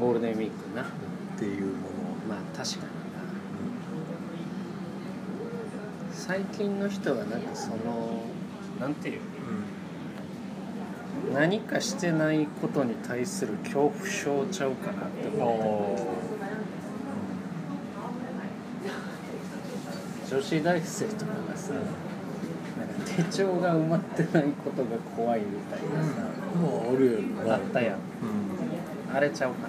[0.00, 0.82] ゴールデンウィークな。
[0.82, 0.86] っ
[1.38, 1.76] ていうもの。
[1.76, 1.76] を、
[2.28, 2.88] まあ確かにな。
[6.12, 8.22] 最近の人はなんかその
[8.80, 9.20] なんていう？
[11.32, 16.12] 何かしてないことに対する恐怖症ちゃうかなって思って。
[20.34, 21.92] 女子大生とかがさなんか
[23.16, 27.94] 手帳が埋まってないことが怖いみたいなさ、もうあるやろあったやん。
[27.94, 27.98] う
[29.14, 29.68] あれちゃうか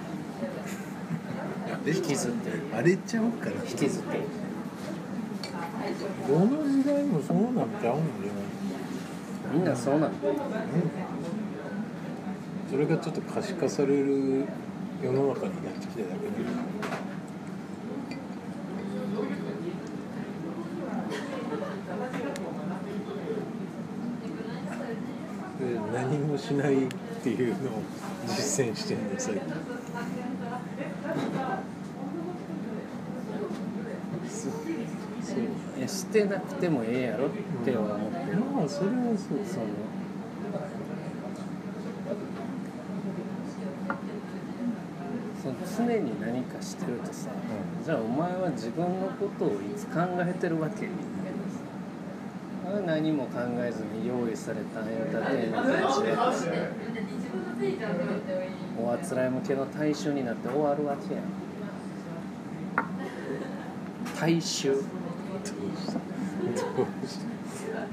[1.86, 2.50] 引きずって。
[2.50, 4.16] るん、あれちゃうから引きずって。
[4.16, 4.22] る
[6.28, 7.98] どの時代もそうなんちゃうんじゃない？
[9.52, 10.34] みんなそうなんだよ
[12.70, 14.46] それがちょっと可視化される
[15.02, 16.28] 世の中になってきただけ
[25.64, 26.88] でで何もしないっ
[27.22, 27.82] ていうのを
[28.26, 29.42] 実践してるんだ最近
[35.78, 37.30] いやしてなくてもええやろっ
[37.64, 39.66] ては思ってる、まあそれはそうその
[45.42, 47.30] その常に何かしてるとさ、
[47.84, 50.88] じゃあお前は自分のことをいつ考えてるわけ？
[52.80, 56.46] 何も考えずに用意されたエンターテインメントにしようとさ
[58.82, 61.20] おあつらい向けの大衆になって終わるわけや。
[61.20, 61.24] ん
[64.20, 64.72] 大衆？
[64.72, 64.82] どう
[67.06, 67.26] して？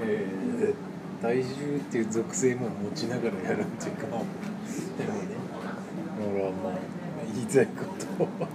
[0.02, 0.74] えー
[1.22, 4.06] 体重っていう属性も持ちながらやるっていうか。
[4.06, 4.26] でもね。
[6.34, 6.72] 俺はまあ
[7.32, 7.72] 言いたいこ
[8.18, 8.48] とは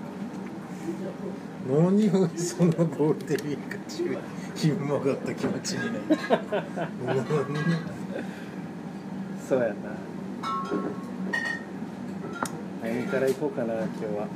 [1.70, 4.18] 何をそのゴールデンウィーク中に
[4.56, 5.94] ひん曲がった気持ちに
[7.06, 7.22] なる
[9.48, 9.74] そうやな。
[12.84, 14.28] 何から行こうかな今日は。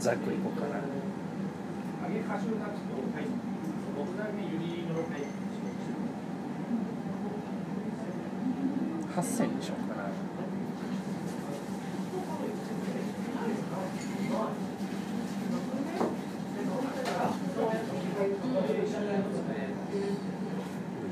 [0.00, 0.89] ざっくり行こうかな
[2.30, 2.46] 8000
[9.56, 10.04] にしようかな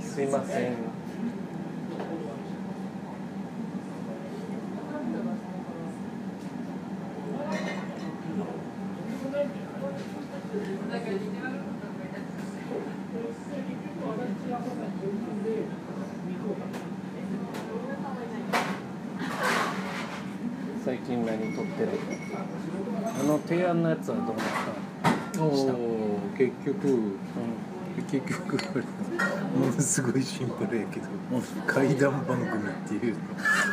[0.01, 0.77] すいません
[20.85, 21.89] 最近何撮ってる
[23.21, 23.39] あの
[24.09, 24.47] 提案のやつはどうなっ
[25.35, 26.89] たおお結局。
[26.89, 27.01] う
[28.11, 28.81] 結局あれ
[29.59, 31.07] ものすごいシンプルやけど
[31.67, 33.17] 怪談番組っていう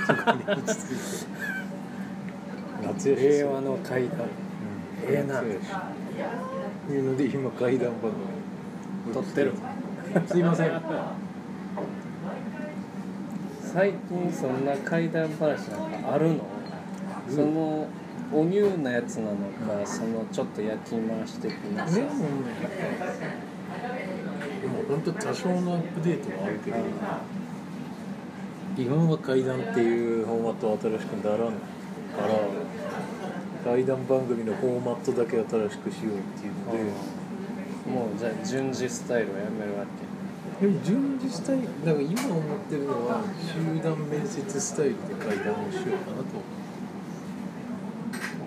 [0.07, 0.95] そこに落ち着い
[3.05, 3.15] て。
[3.15, 4.27] 平和の階段うん。
[5.03, 5.35] ええな。
[5.35, 5.53] 夏や
[6.87, 9.53] しいうので今怪談番組撮ってる。
[10.27, 10.81] すいません。
[13.61, 16.45] 最近そんな怪談話なんかあるの、
[17.29, 17.87] その
[18.33, 22.09] おニューなやつなのかそのちょっと焼き回し的なさでも
[24.61, 26.77] でも本当多少のアップデートはあるけど
[28.75, 31.47] 基本は怪談っていうフォーマットは新しくならんか
[32.27, 36.77] ら怪談番組のフォーマットだけ新しくしようっていうので、
[37.89, 39.85] もうじゃあ順次スタイルをやめるわ
[40.59, 40.67] け。
[40.67, 46.54] でも順次スタイルだから今思ってるのは集団面接スタイルで怪談をしようかなと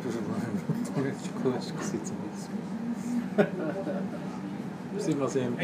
[0.09, 2.51] 詳しく説明す
[3.37, 3.47] る。
[5.01, 5.57] すいません。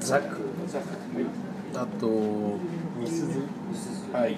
[0.00, 0.38] ザク。
[1.74, 2.58] あと
[2.98, 3.40] みすず。
[4.12, 4.36] はい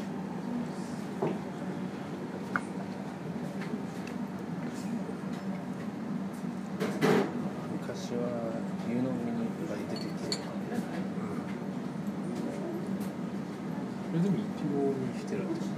[7.80, 8.18] 昔は
[8.88, 10.42] 湯飲みにいっぱい出てきてた
[14.10, 14.40] それでも一
[14.76, 15.72] 応にしてるんですね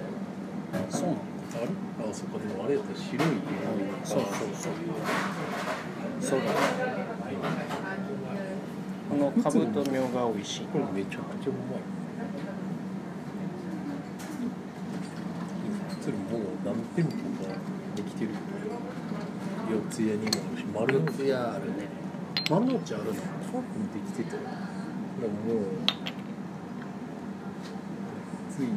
[0.90, 1.18] そうなの
[1.54, 3.54] あれあそこでもあれやったら白い色
[4.04, 4.72] そうそうそう
[6.20, 6.50] そうだね
[9.10, 11.80] このカブトミョが美味しいこれめちゃくちゃうまい
[16.02, 17.10] それもう何店舗
[17.44, 17.54] か
[17.96, 18.30] できてる
[19.70, 21.88] 四つ谷にもあるし丸のいやあるね
[22.50, 23.22] 丸の内あるの多分
[23.92, 24.54] できてたよだか
[25.22, 25.64] らもう
[28.50, 28.72] ついに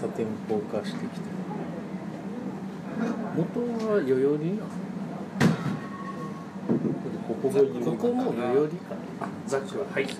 [0.00, 1.43] 多店舗化してきて
[3.36, 4.68] 元は代々木なの
[7.26, 9.00] ここが有名ここも代々木かな
[9.46, 10.14] ザクははいはい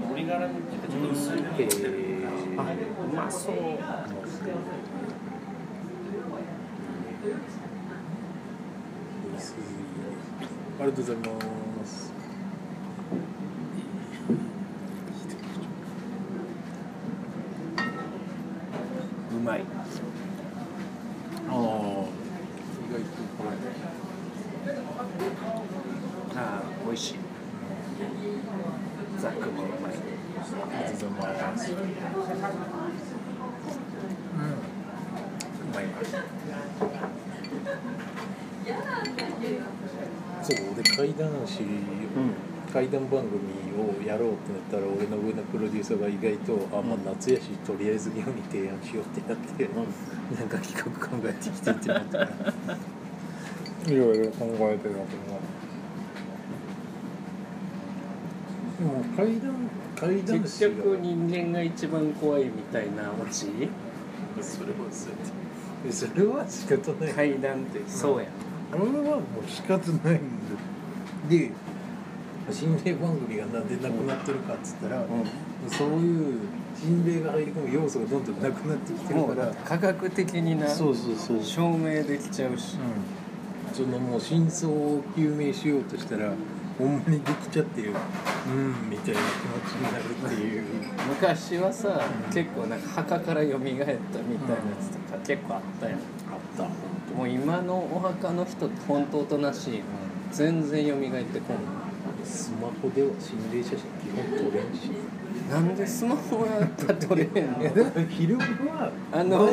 [0.00, 3.54] 鶏ガラのちょっと薄いなえーあうまそう
[11.00, 12.12] ありがとうございます。
[19.30, 19.62] うまい
[21.48, 21.56] ああ、意
[22.92, 23.48] 外とこ
[26.36, 27.14] ああ美味しい
[29.18, 30.42] ザクもうまいれ、あ
[30.86, 31.72] りがとうございます。
[31.72, 31.80] うん、
[35.70, 35.90] うまいな。
[40.42, 41.62] そう、俺怪談師、
[42.72, 43.38] 怪談番組
[43.76, 49.68] をやろうってなったら、俺の上のプロデューサーが意外と、あ、まあ、夏やし、とりあえずゲームに提案しようってなって、
[50.38, 52.28] なんか企画考えてきてってなってから。
[53.86, 55.40] いろいろ考えてるわけど。
[58.78, 63.46] でも怪談怪談師が結局人間が一番怖いみたいなオチ？
[64.40, 68.26] それはそうやってそれは仕方ない、階段ってそうや。
[68.72, 70.14] 俺はもう仕方ない。
[70.14, 70.39] んだ
[71.30, 71.50] で
[72.50, 75.04] 心霊番組がなんでなくなってるかっつったら、
[75.68, 76.40] そういう
[76.76, 82.76] 心霊が入り込む要素がどんどんなくなってきてるから科学的になそうそうそう、証明できちゃうし。
[82.76, 86.32] うん、そのもう真相を究明しようとしたら
[86.76, 87.92] ほんまにできちゃってる
[88.48, 90.64] うんみたいな気持ちになるっていう。
[91.08, 92.34] 昔はさ、うん。
[92.34, 93.96] 結構なんか墓から蘇ったみたいなや
[94.80, 95.98] つとか結構あったやん。
[95.98, 96.02] あっ
[96.56, 96.64] た、
[97.14, 99.82] もう今のお墓の人って本当おとなしい
[100.32, 101.56] 全然蘇ってこん。
[102.24, 104.90] スマホでは心霊写真基本撮れんし。
[105.50, 107.58] なんでスマホやったら撮れへんの？
[107.58, 109.52] フィルムはあのフ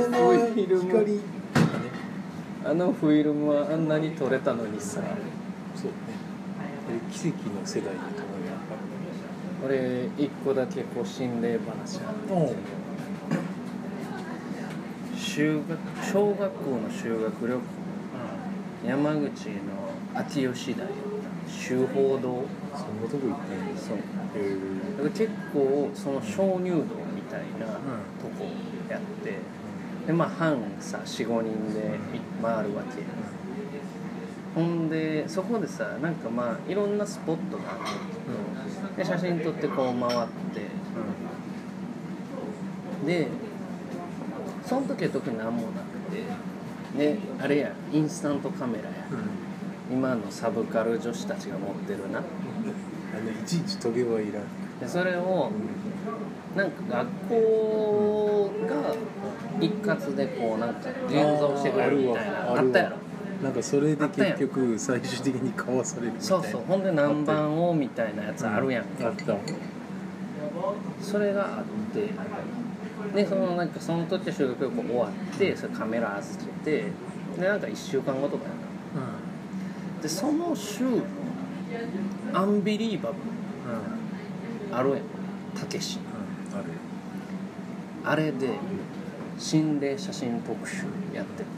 [0.55, 0.83] ィルム。
[0.83, 1.19] 光。
[2.65, 5.01] あのフィルムはあんなに撮れたのにさ。
[5.75, 5.91] そうね。
[7.11, 8.55] 奇跡の世代だと思うや
[9.65, 12.13] 俺一個だけこう心霊話あ
[15.17, 17.61] 修学小学校の修学旅行
[18.85, 19.29] 山口の
[20.13, 20.87] 秋吉台
[21.47, 22.43] 修法堂。
[22.75, 23.97] そんなとこ行ってんですそう。
[23.97, 23.99] へ
[24.97, 26.83] だから結構その鍾乳洞
[27.15, 28.45] みたいなとこ
[28.89, 29.37] やって。
[30.05, 31.99] でまあ班さ45人で
[32.41, 33.03] 回るわけ。
[34.53, 37.89] ほんでそこでさなんかまあいろんなスポットがあるんだ
[38.95, 40.61] けどで写真撮ってこう回って。
[43.05, 43.27] で
[44.65, 46.23] その時は特に何もなくて
[46.95, 48.89] であれやインスタントカメラや。
[49.89, 52.19] 今のサブカル女子たちが持ってるな。
[52.19, 54.43] あのいちいちトゲはいらん。
[54.79, 55.49] でそれを
[56.55, 58.95] なんか学校が
[59.61, 62.97] 一括でこうなんか現像してくれるみたいなあったやろ。
[63.41, 66.43] なんかそれで結局最終的に買わされるみたいな。
[66.43, 69.07] そうそうほんで何番をみたいなやつあるやんか。
[69.07, 69.35] あった。
[71.01, 71.63] それがあっ
[71.93, 72.09] て
[73.13, 76.91] でそのなんかその時は修学旅行終わってそれカメラ預けて
[77.39, 80.01] でなんか1週間後とかやな。
[80.01, 81.01] でその週の
[82.33, 83.21] 「アンビリーバブル。
[83.73, 84.71] うん。
[84.71, 84.99] うん」あるやん。
[85.59, 85.99] たけし。
[86.53, 86.63] あれ
[88.03, 88.49] あれで
[89.37, 91.57] 心霊写真特集やってて。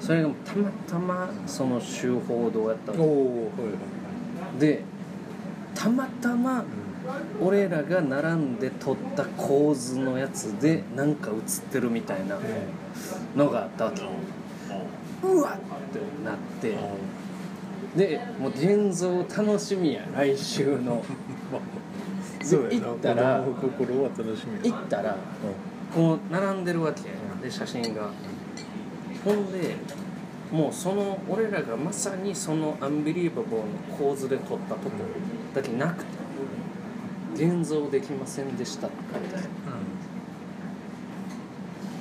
[0.00, 3.48] それがたまたまその週報道やったの
[4.58, 4.82] で
[5.74, 6.62] たまたま
[7.40, 11.36] 俺らが並んで撮った構図のやつでなんか映っ
[11.70, 12.38] てるみたいな
[13.36, 14.02] のがあったわけ。
[15.22, 15.58] うわっっ
[15.92, 16.76] てなって。
[17.96, 20.02] でもう現像楽しみや。
[20.14, 21.02] 来週の。
[22.42, 22.86] そうやな。
[22.88, 25.16] 行ったら心は楽しみ行ったら
[25.94, 27.02] こう並んでるわけ。
[27.42, 28.10] で写真が。
[29.24, 29.76] ほんで
[30.52, 34.90] もうその俺らがまさにそのアンビリーバボーの構図で撮ったとこ
[35.54, 36.13] だけなくて
[37.34, 39.44] 現像できませんでしたって書いてある。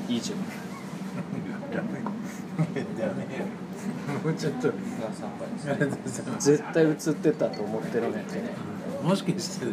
[0.09, 0.33] 以上
[1.73, 1.99] ダメ
[2.99, 3.45] ダメよ
[4.23, 4.71] もうちょっと。
[6.39, 9.71] 絶対映ってたと思ってるんやけどもしかしてね。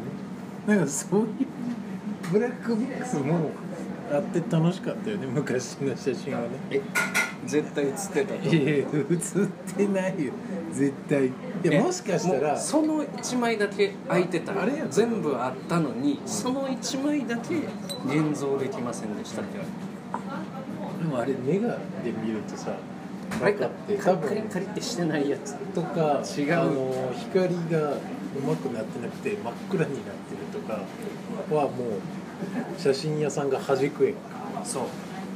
[0.67, 1.27] なんかそういう
[2.33, 3.51] ブラックボックスも
[4.13, 6.49] あって楽しかったよね昔の写真はね。
[6.71, 6.81] え
[7.47, 10.33] 絶対映ってたといやいや映ってないよ。
[10.73, 11.27] 絶対。
[11.27, 11.33] い
[11.65, 12.57] やもしかしたら。
[12.59, 14.91] その1枚だけ空いてたあれやん。
[14.91, 17.57] 全部あったのにその1枚だけ
[18.07, 21.35] 現像できませんでしたって言われて。
[21.35, 22.73] でもあれネガで見るとさ
[23.43, 26.23] あってカ多分リカリカリってしてないやつとか。
[26.37, 27.93] 違うあの光が
[28.37, 30.75] うまくなってなくて真っ暗になってるとか
[31.55, 34.15] はもう写真屋さんが弾く絵
[34.65, 34.85] そう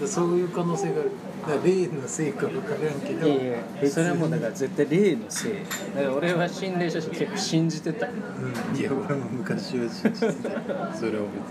[0.01, 1.11] でそういう可能性がある。
[1.47, 3.27] だ例のせいか分からんけど。
[3.27, 3.47] いやい
[3.83, 5.53] やそれはもうだから絶対例のせい
[5.95, 8.07] だから俺は心霊写真結構信じてた。
[8.07, 8.77] うん。
[8.77, 10.95] いや俺も昔は信じてた。
[10.95, 11.43] それは別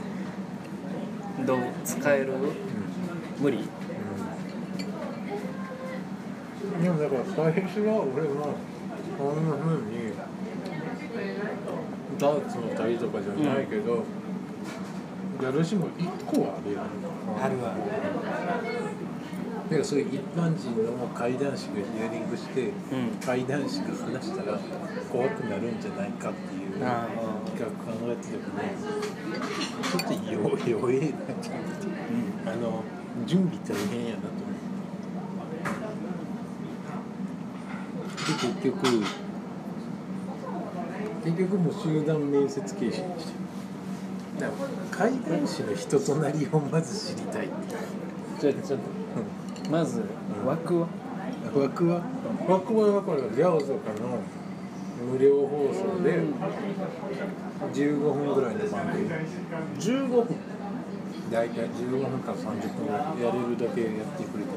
[1.40, 1.60] にどう？
[1.86, 2.34] 使える？
[3.40, 3.68] 無理？
[6.82, 7.24] でもだから
[7.54, 8.56] 最初は俺も
[9.18, 10.12] こんな風に
[12.18, 14.04] ダーツの旅とかじゃないけど、
[15.42, 16.84] 誰しも1個はあるやん。
[16.84, 17.82] あるある
[19.63, 23.16] だからそういう一般人の怪談師がヒアリングして、うん。
[23.25, 24.60] 怪談師が話したら
[25.12, 27.08] 怖くなるんじゃないかっていう企あ。
[27.60, 28.44] 画考えてたけど
[30.00, 31.06] ちょっと弱弱えな
[31.42, 31.63] ちゃん。
[31.63, 31.88] と
[32.46, 32.84] あの
[33.25, 34.56] 準備大変やなと思っ
[38.28, 39.04] てで結局
[41.24, 43.43] 結局もう集団面接形式にして
[44.36, 44.70] るだから
[45.10, 47.50] 怪談師の人となりをまず知りたい。
[48.40, 48.86] じゃあちょっと
[49.70, 50.04] まず
[50.46, 50.88] 枠は
[51.56, 52.02] 枠は
[52.48, 54.20] 枠はだからギャオとかの
[55.12, 56.22] 無料放送で
[57.74, 59.10] 15分ぐらいの番組。
[59.80, 60.28] 15分？
[61.32, 64.50] 大体15分から30分ぐらいやれるだけやってくれて。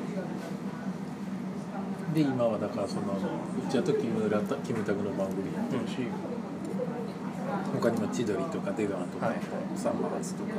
[2.14, 4.30] で今はだからそのうちはとキム
[4.64, 6.08] キムタクの番組やってるし、
[7.80, 9.36] 他にも千鳥とか出川とか、はい
[9.76, 10.50] サンマハツとか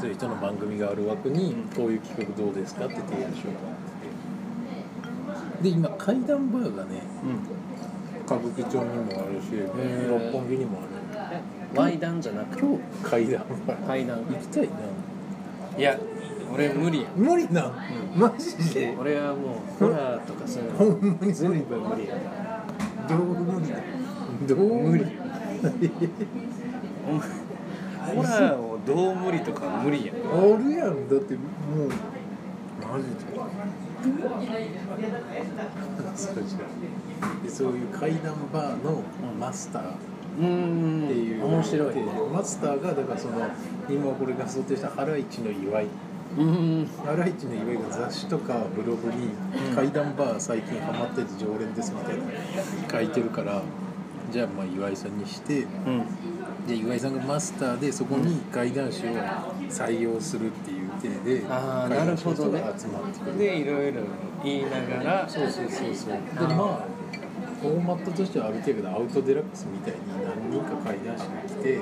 [0.00, 7.02] そういう人の番組がある枠にこういう企画どうですかって提案しようかなってで今怪談バーがね
[8.26, 8.84] 歌舞伎町に
[9.14, 10.08] もあるしー。
[10.08, 10.88] 六本木にもある。
[11.74, 12.56] ワイダンじゃなく？
[12.56, 13.86] て今日怪談バー。
[13.86, 14.18] 階段。
[14.18, 14.70] 行きたいな。
[15.78, 15.98] いや
[16.52, 17.72] 俺無理や無理な、
[18.16, 18.96] マジで？
[18.98, 22.64] 俺はもうホラーとかそういうほんまにの全部無理や
[23.08, 23.76] どう無理だ
[24.46, 25.04] どう無理。
[28.14, 31.40] ホラーをどう無理とか無理やあるやんだっても
[31.86, 31.88] う
[32.80, 33.16] マジで。
[36.14, 39.02] そうじゃそういう怪談バーの
[39.38, 39.82] マスター。
[40.38, 42.00] っていう、面白いで
[42.32, 43.44] マスターがだからその
[43.90, 45.86] 今これが想定したハライチの祝い。
[46.38, 46.88] うん。
[47.04, 49.30] ハライチの祝いが雑誌とかブログに
[49.74, 52.22] 「怪談バー最近ハマってて常連です」みたいな
[52.88, 53.62] 書いてるから
[54.30, 56.04] じゃあまあ岩井さんにしてうん。
[56.66, 59.10] で岩井さんがマスターでそこに怪談師を
[59.70, 62.72] 採用するっていう体であー怪談師の人なるほどね。
[62.72, 63.38] が集まってくる。
[63.38, 64.00] でいろいろ
[64.44, 65.28] 言いながら。
[65.28, 66.12] そうそうそうそう。
[66.48, 66.98] でまあ
[67.60, 71.80] フォーマットとしてはある程度アウトデラックスみたいに何人か怪談師が来て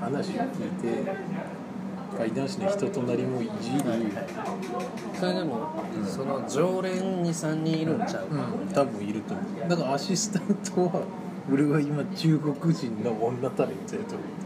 [0.00, 0.70] 話を聞い
[1.04, 1.12] て
[2.16, 3.82] 怪談師の人となりもいじる、
[5.20, 5.68] それでも、
[6.06, 8.34] その常連23人いるんちゃう？
[8.34, 9.68] か、うん、多分いると思う。
[9.68, 11.02] だからアシスタントは
[11.52, 14.44] 俺は今中国人の女タレントやと思って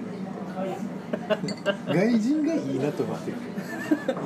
[1.92, 3.37] る外人がいいなと思ってる。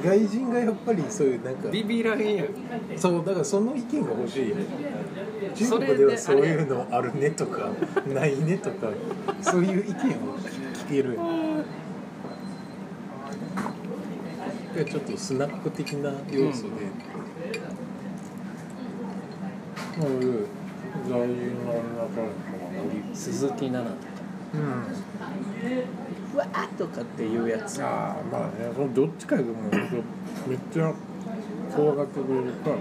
[0.04, 1.68] 外人がやっぱりそういうなんか。
[1.70, 2.48] ビビらへんやん。
[2.96, 4.56] そうだからその意見が欲しいよ
[5.54, 7.70] 中それで国ではそういうのあるねとか
[8.12, 8.88] ないねとか
[9.40, 10.38] そういう意見を
[10.74, 11.18] 聞ける。
[14.76, 16.68] ちょっとスナック的な要素で、
[19.96, 20.26] まあ俺
[21.08, 22.55] 外人の女タレント
[23.14, 24.16] 鈴木奈々とか。
[24.54, 24.60] うん。
[26.34, 27.82] うわーとかっていうやつ。
[27.82, 29.54] ああまあねそのどっちかがもう
[30.48, 30.92] めっちゃ
[31.74, 32.76] 怖がってくれるか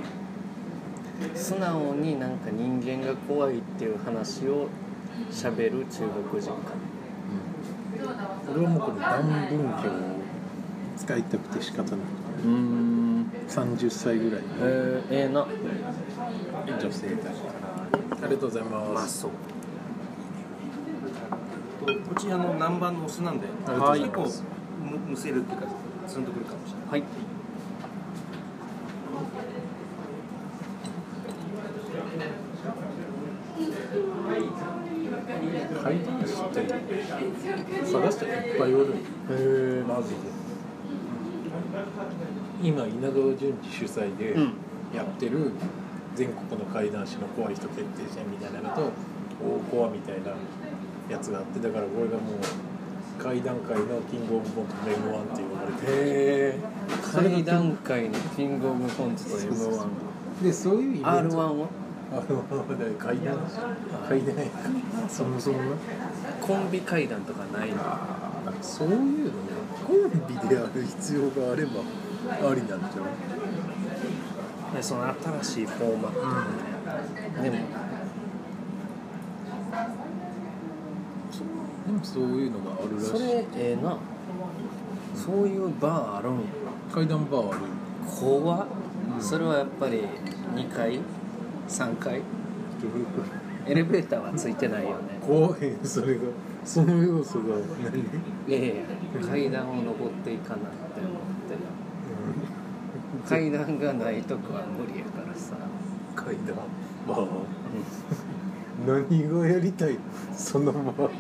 [1.34, 4.68] 素直になんか人間が怖いっていう話を
[5.32, 6.58] しゃべる中国人か。
[8.54, 9.94] 俺はもうこの断文教を
[10.98, 12.00] 使いたくて仕方ない。
[12.44, 15.48] うん30歳ぐらいのえー、ええな。
[16.68, 17.34] 女性たち
[18.12, 19.28] ありがとうございます、そ
[21.94, 24.22] うこちらの南蛮のお酢なんで、ありがとうござい結構
[24.84, 25.68] むむせるっていうか
[26.08, 26.90] ツンとくるかもしれない。
[26.90, 27.04] はい。
[35.86, 36.68] 怪談師って
[37.86, 38.96] 探したらいっぱいおるへ
[39.30, 40.16] えマジで
[42.64, 44.54] 今稲川淳二主催でうん
[44.94, 45.52] やってる
[46.16, 48.92] 全国の怪談師の怖い人決定戦みたいなのと
[49.44, 50.32] 大コアみたいな
[51.10, 55.94] やつがあってだからこれがもう階段階のキングオブコントの M1 って呼ばれてへ
[56.58, 56.60] え
[57.12, 59.88] それが階段階のキングオブコントと m そうそう
[60.42, 61.68] 1でそういうイベント？r 1は？
[62.12, 62.22] あの
[62.98, 63.28] 階段
[64.08, 64.36] 階段。
[64.36, 64.60] やか
[65.04, 65.58] らそもそも？
[65.58, 65.76] な
[66.42, 67.78] コンビ階段とかないの？
[68.62, 69.32] そういうのね。
[69.86, 71.82] コンビである必要があれば
[72.50, 76.14] ありなんじゃでその新しいフォーマッ
[77.38, 77.58] トでも
[81.86, 83.10] でもそういうのがあるらしい。
[83.10, 83.98] それええな。
[85.16, 86.38] そういうバーあるん？
[86.40, 86.42] や
[86.94, 87.60] 階段バーある
[88.06, 88.68] 怖っ。
[89.16, 89.22] うん。
[89.24, 90.04] それはやっぱり
[90.56, 91.00] 2階
[91.70, 92.22] ？3階？
[93.68, 95.18] エレベーターはついてないよね。
[95.22, 96.22] 怖いそれが。
[96.64, 98.02] その要素が何、
[98.48, 98.84] いやいや
[99.28, 101.60] 階段を登っていかなって思ってる。
[103.28, 105.56] 階段がないとこは無理やからさ、
[106.16, 106.56] 階段？
[107.08, 107.28] バー
[108.86, 109.98] 何がやりたい
[110.36, 111.18] そのバーって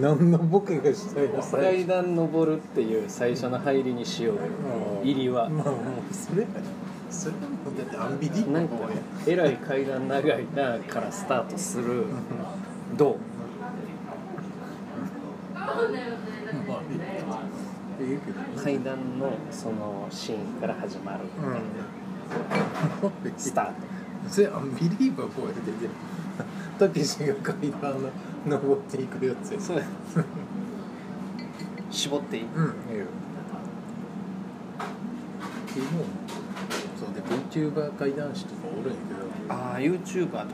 [0.00, 1.42] 何のボケがしたいの。
[1.42, 4.42] 最階段登るっていう最初の入りにしようよ。
[5.02, 5.48] 入りは。
[5.48, 6.46] まあもうそれ
[7.08, 8.74] それはもうだってアンビリーなんか
[9.26, 12.06] えらい階段長いなからスタートする。
[12.96, 13.16] どう？
[18.62, 21.60] 階段のそのシーンから始まるみたい
[23.30, 23.72] な、スタート。
[24.28, 25.88] それアンビリーバボーやでで
[26.78, 28.10] たけしが階段の
[28.46, 29.82] 登っていくやつやそう
[31.90, 33.06] 絞っていいうんええよ
[35.74, 36.04] でも
[36.96, 37.20] そうで
[37.70, 39.14] VTuber 怪談師とかおるんやけ
[39.48, 40.46] どああ YouTuber とかも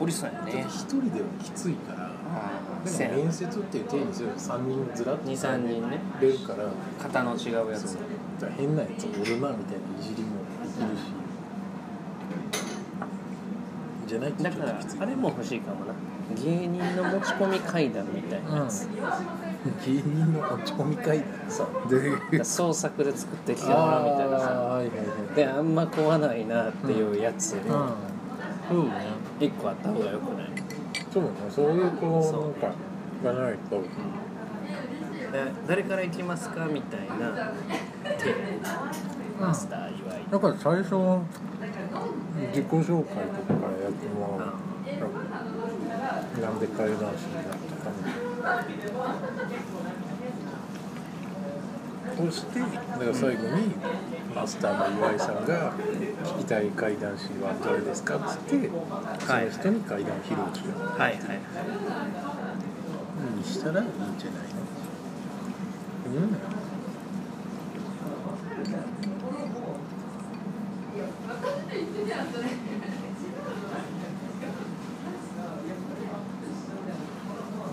[0.00, 2.10] おりそうやね一人ではきついから
[2.84, 6.64] でも面接っていう体にすると3人ずらっと23人ね出るから
[7.02, 7.98] 型の違うやつう
[8.56, 11.09] 変なやつおるなみたいないじりもできるし
[14.10, 15.94] じゃないとだからあれも欲しいかもな。
[16.34, 18.88] 芸人の持ち込み階段みたいなやつ、
[19.84, 21.66] 芸人の持ち込み会だそう。
[22.30, 24.38] で創作で作ってきてもらうみたいな。
[24.38, 25.02] さはいはいは
[25.32, 25.34] い。
[25.34, 27.60] であんま壊ないなっていうやつうん。
[27.60, 28.92] そうね
[29.40, 30.46] 一個あった方がよくない？
[31.12, 31.30] そうね。
[31.50, 33.80] そういうこうなんかがないと。
[35.32, 37.52] で誰から行きますかみたいな
[38.18, 38.34] 手
[39.40, 40.24] マスター岩井。
[40.30, 41.22] だから最初は
[42.50, 43.59] 自己紹介とか
[46.40, 46.58] なん。
[46.60, 48.64] で階段師になったか
[52.16, 53.74] そしてだから最後に
[54.34, 55.44] マスターの岩井さん。
[55.46, 55.72] が
[56.24, 61.18] 「聞きたい怪談師は誰ですか?」っつってその人に怪談を披露しようはいはいはい
[63.36, 63.90] にしたらいいん。
[64.18, 64.60] じゃないの
[66.06, 66.36] うん。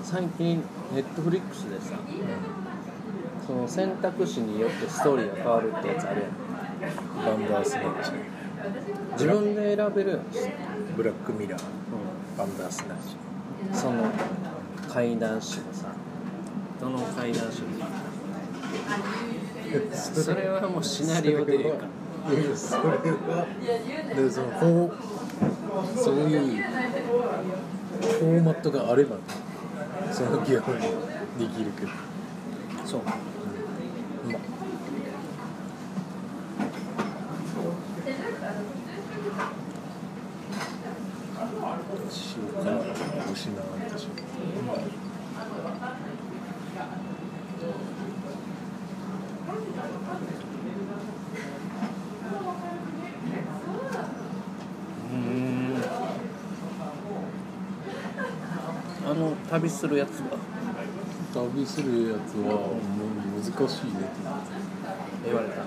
[0.10, 2.00] 最近ネットフリックスでさ
[3.46, 6.30] その選択肢によってストーリーが変わるってやつあるやん。
[7.26, 8.12] バンダースナッチ。
[9.13, 10.22] 自分で選べるやん、
[10.96, 11.62] ブラックミラー。
[12.38, 12.98] バンダースナッ
[13.74, 13.78] チ。
[13.78, 14.10] その
[14.88, 15.91] 階段師のさ。
[16.80, 17.67] どの階段師も
[19.93, 21.86] それはもうシナリオでええか。
[22.32, 22.98] いやいやそれは。
[24.15, 24.93] でそのこ
[25.96, 26.41] うそういう
[28.00, 29.22] フォーマットがあればね
[30.17, 30.71] そのギャグ
[31.38, 31.91] にできるけど
[32.84, 33.15] そうまあ
[42.12, 42.62] しようか
[43.32, 44.08] 失われてし
[44.65, 44.77] まう
[55.12, 55.75] うん
[59.06, 60.38] あの旅するやつは。
[61.34, 63.92] 旅するやつはもう難しいね。
[63.92, 65.62] って言われた。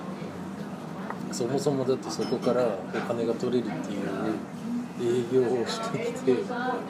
[1.33, 6.35] そもそもだってそこからお金が取れるっていう営業をしてきて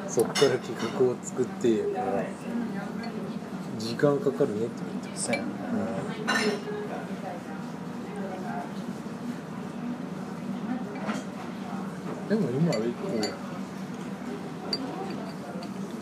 [0.08, 2.24] そこから企画を作ってやから
[3.78, 5.46] 時間かかるねって言ってそうやな
[12.30, 13.10] でも今は一個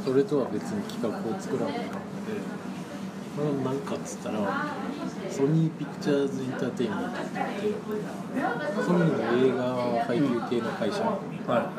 [0.10, 1.92] それとは別に企画を作らないかんの
[2.26, 2.42] で
[3.38, 4.74] これは何かっつったら
[5.30, 7.38] ソニーピクチャーズ・エンターテインメントって
[8.82, 11.70] ソニーの映画配給系の会社は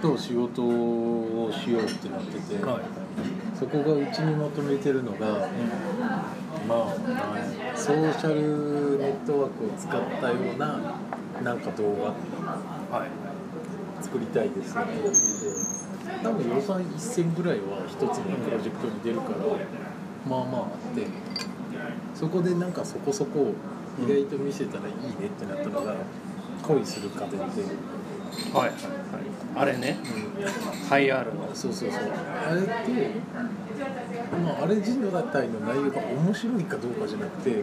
[0.00, 3.58] と仕事をしようってなってて、いはい。
[3.58, 5.46] そこがうちにまとめてるのが、
[6.66, 10.96] まあソーシャルネットワークを使ったような
[11.42, 11.92] なんか動
[12.90, 13.34] 画はい。
[14.04, 15.10] 作りたいですって言って
[16.24, 18.08] 多分予算1000ぐらいは一つの
[18.44, 19.36] プロジェクトに出るから
[20.26, 21.06] まあまああって
[22.14, 23.52] そこでなんかそこそこ
[24.02, 25.94] 意外と見せたらいいねってなったのが
[26.62, 27.50] 恋する家電で、はい
[28.54, 28.72] はいはい。
[29.54, 29.98] あれね。
[30.88, 31.48] ハイアールの。
[31.54, 32.00] そうそうそう。
[32.00, 32.70] あれって
[34.42, 37.62] まああれ自体の内容が面白いかどうかじゃなくて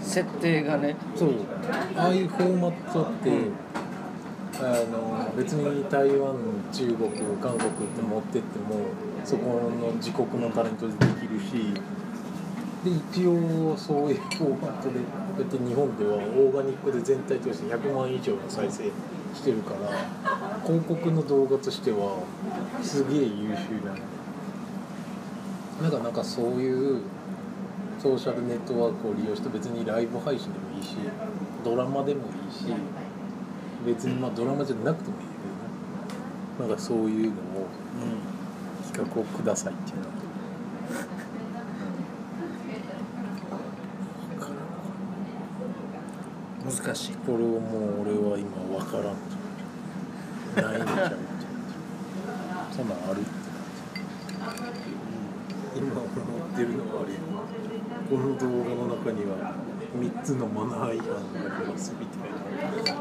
[0.00, 0.94] 設定がね。
[1.16, 1.30] そう。
[1.96, 3.52] ああいうフォーマットって、うん
[4.58, 6.34] あの別に台湾
[6.72, 8.86] 中国韓国って持ってっても
[9.24, 11.74] そこの自国のタレントでできるし
[12.84, 15.02] で一応そういうフォーマットでこ
[15.38, 18.84] うやって日本ではオーガニックで全体として100万以上の再生
[19.34, 22.22] してるから広告の動画としては
[22.82, 23.94] すげえ優秀な
[25.82, 27.02] なんかなんかそういう
[27.98, 30.96] ソーシャルネットワークを利用して別にライブ配信でもいいし
[31.64, 32.72] ドラマでもいいし
[33.86, 35.32] 別にまあドラマじゃなくてもいいけ
[36.58, 36.68] どね。
[36.68, 37.68] なんかそういうのを
[38.92, 40.06] 企画をくださいっていうの
[46.68, 47.14] 難しい。
[47.14, 49.16] これをもう俺は今分からん。
[50.56, 51.16] とないんちゃうって。
[52.74, 53.20] そんなんある？
[53.20, 53.30] って
[55.78, 56.10] 今思っ
[56.56, 57.12] てるのはあれ
[58.10, 59.32] この動画の中には
[59.96, 61.08] 3つのマナー違反
[61.48, 63.00] がありますみたいな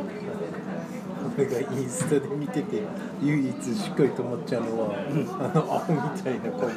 [1.36, 2.82] 俺がインスタで見てて
[3.22, 6.70] 唯一しっかり止まっちゃうのは、あのアホみたいな顔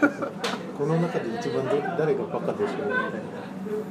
[0.79, 3.13] この中で一番ど誰がバカでしょうみたい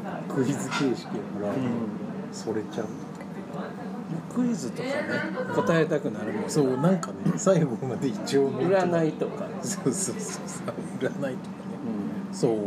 [0.03, 0.33] な。
[0.33, 1.53] クイズ形式やから、
[2.31, 2.87] それちゃう
[4.33, 4.95] クイズとかね
[5.55, 6.41] 答えたくなるもん。
[6.43, 10.67] ねそうなんかね最後まで一応ね占 いとか、そうそうそうそう。
[10.99, 11.37] 占いとかね。
[12.31, 12.57] そう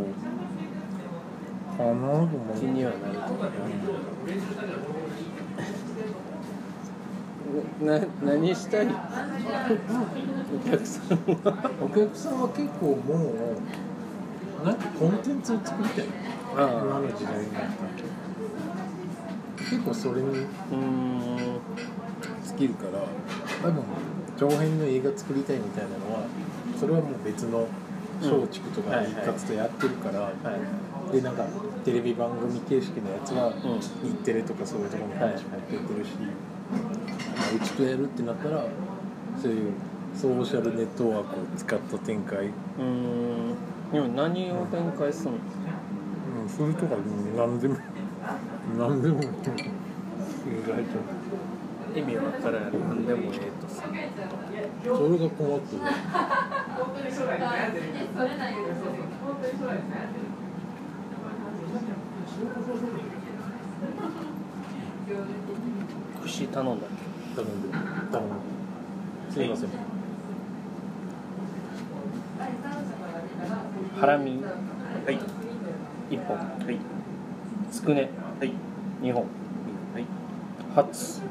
[1.80, 3.14] かなと思気にはなる。
[3.14, 3.50] と か
[7.82, 8.86] な何したい？
[8.86, 8.90] お
[10.70, 11.70] 客さんは。
[11.82, 13.32] お客さんは結構も
[14.62, 16.04] うなんかコンテンツを作りたい。
[16.52, 16.64] 今
[17.00, 17.68] の時代になった。
[17.68, 18.00] ら
[19.58, 21.60] 結構それにうーん。
[22.44, 22.98] 尽きるから
[23.62, 23.82] 多分
[24.36, 26.26] 長編の映画作りたいみたいなのは
[26.78, 27.66] それはもう別の
[28.20, 30.32] 松竹とか一括とやってるから、はい
[31.12, 31.44] でなんか
[31.84, 33.88] テレビ番組形式のやつはん日
[34.24, 36.28] テレとかそういうところに話も出てるし、ま
[37.42, 38.64] あうちとやるってなったら
[39.40, 39.72] そういう
[40.16, 43.54] ソーシャルネットワークを使った展開、うーん。
[43.92, 45.38] でも何を展開するの？
[46.42, 46.96] うん、それとか
[47.36, 47.76] 何でも
[48.78, 49.20] 何でも。
[49.20, 50.98] 意外と
[51.98, 55.82] 意味わからん何でもええとさそれが困ってる
[66.22, 66.88] 串頼んだっ
[67.34, 67.78] 頼んで
[68.12, 68.34] 頼んで
[69.30, 69.70] すいません。
[69.70, 69.76] け
[74.00, 74.42] ハラミ。
[74.42, 75.18] はい。
[76.10, 76.36] 1本。
[76.36, 76.78] はい。
[77.70, 78.10] つくね。
[78.38, 78.52] はい。
[79.02, 79.22] 2本。
[79.22, 80.06] はい。
[80.74, 81.22] ハツ。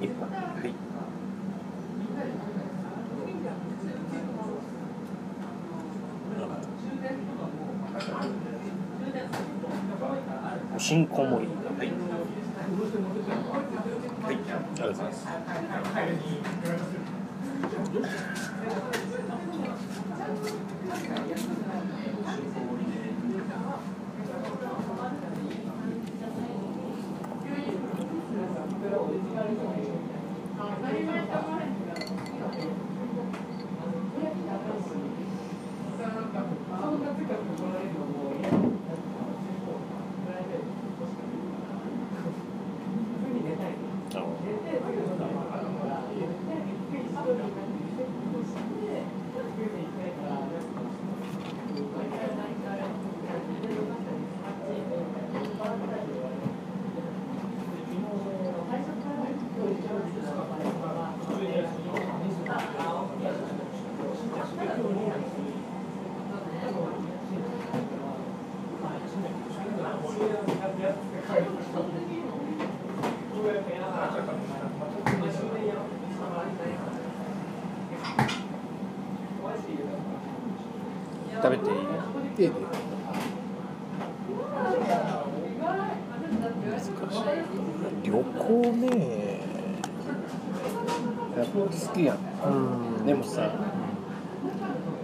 [0.00, 0.47] 1本
[10.78, 11.88] はいおしんこ盛りはい。
[11.88, 11.98] はい。
[14.28, 15.26] ありがとうございます
[29.78, 29.97] 食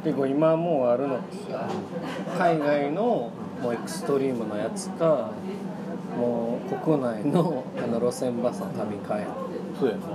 [0.04, 1.18] 結構今もうあるの
[2.38, 5.30] 海外のもうエクストリームのやつか
[6.18, 9.26] もう国内のあの路線バスの旅かや。
[9.80, 10.06] そうやな。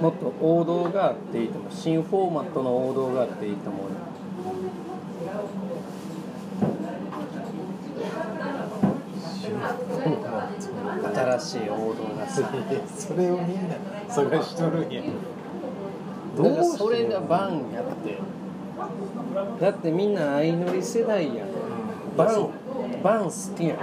[0.00, 1.72] もっと王道があっていいと思う。
[1.72, 3.90] 新フォーマットの王道があっていいと思うよ。
[11.14, 12.50] 新しい王道がさ。
[12.96, 13.74] それをみんな
[14.08, 15.02] 探しとるんや。
[16.36, 18.18] だからそれがバンやって
[19.60, 21.44] だってみんな相乗り世代や。
[21.44, 21.48] ん
[22.16, 22.50] バン
[23.02, 23.78] バン好きやん。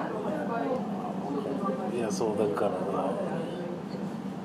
[1.96, 2.72] いやそうだから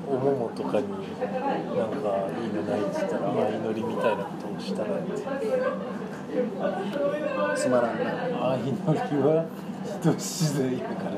[0.08, 2.06] おももとかになんか
[2.40, 5.12] いいのないって言ったら相乗りみたいなことをしたらって。
[7.56, 9.46] つまらんな相乗りは
[10.00, 11.10] 人自然やから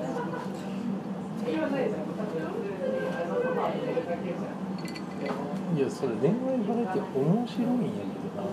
[5.76, 7.76] いやそれ恋愛バラエティ面白いんや
[8.08, 8.48] けどな。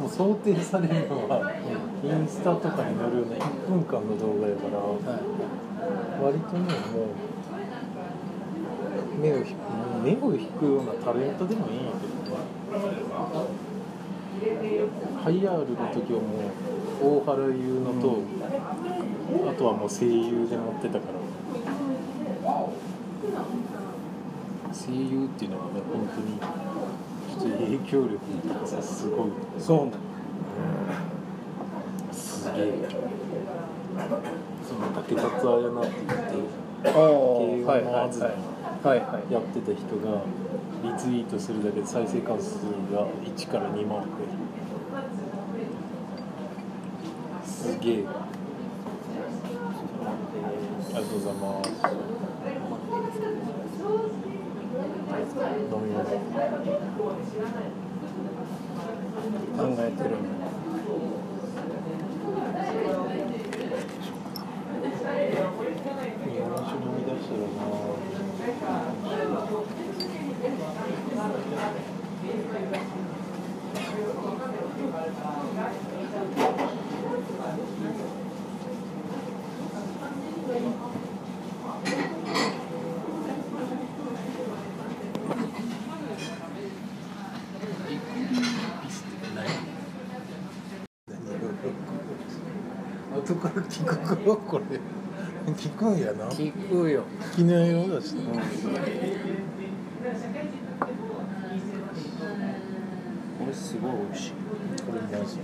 [0.00, 1.52] もう想定されるのは
[2.02, 4.78] インスタとかに載るような1分間の動画やから
[6.22, 7.08] 割とねもう
[9.20, 9.48] 目を引く
[10.02, 12.20] 目を引くようなタレントでもいいんやけどね
[15.22, 16.50] ハイアールの時はも
[17.02, 18.22] う大原優乃と、
[19.50, 21.20] あとはもう声優で持ってたから
[24.72, 28.14] 声優っていうのはね本当にちょっと影響力
[28.60, 29.28] がさすごい
[29.58, 29.92] そうなん
[32.12, 32.88] すげえ
[34.66, 36.18] その竹達彩菜って言っ
[36.84, 38.32] て慶応のあずはい
[38.82, 38.98] はい。
[39.00, 40.22] はいやってた人が
[40.82, 42.56] リツイートするだけで再生回数
[42.92, 44.30] が1から2万増える
[47.46, 48.04] すげえ。
[48.06, 48.26] あ
[50.88, 52.19] りがとうございます。
[55.70, 56.10] 飲み物考
[59.78, 60.50] えてるんだ
[64.80, 67.90] 日本酒飲み出したらな
[93.16, 94.80] 後から聞くかこれ。
[95.52, 96.28] 聞くんやな。
[96.28, 97.04] 聞くよ。
[97.34, 98.32] 聞きないよだしな。
[98.32, 98.40] こ
[103.46, 104.32] れすごい美味しい。
[104.82, 105.38] これマジ。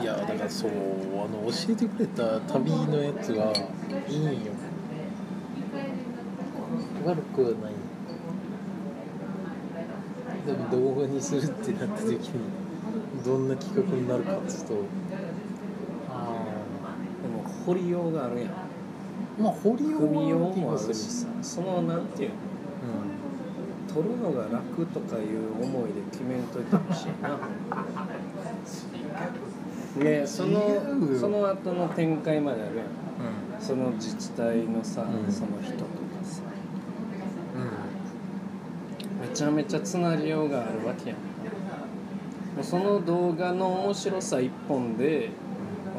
[0.00, 0.74] いやだからそうあ
[1.28, 3.52] の教えてくれた旅のやつが
[4.08, 4.30] いいんよ。
[7.04, 7.72] 悪くはない。
[10.46, 12.20] でも動画にするってなった時に
[13.24, 14.74] どんな企画になるかっつうと
[17.66, 18.48] 掘りようがあるやん。
[18.50, 18.52] あ
[19.38, 21.26] まあ掘りよううもあるしさ。
[21.42, 22.38] そのなんていうのう
[23.92, 27.38] 取るのが楽とかいう思いで決めんといてほしいな。
[30.04, 30.60] ねその
[31.18, 32.86] その後の展開まであるやん。
[32.86, 33.60] ん。
[33.60, 35.32] その自治体のさ、うん。
[35.32, 35.86] その人とか
[36.22, 36.42] さ。
[37.54, 39.28] うん。
[39.28, 41.18] めちゃめちゃつなりようがあるわけやん。
[42.54, 45.45] もうその動画の面白さ一本でお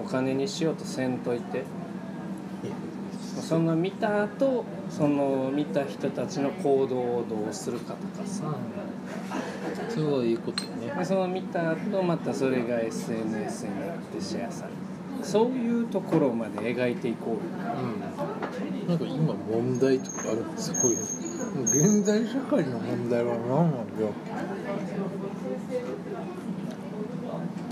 [0.09, 1.63] 金にしようとせんといて。
[3.41, 8.55] その見た後その見た人たちの行動をどうするかとかさ。
[9.89, 10.93] それはいいことよね。
[10.97, 14.77] でその見た後またそれが SNS になってシェアされる。
[15.23, 17.39] そういうところまで描いていこうよ。
[18.85, 20.93] うん、なんか今問題とかあるんですごい
[21.63, 24.11] 現代社会の問題は何なんだよ。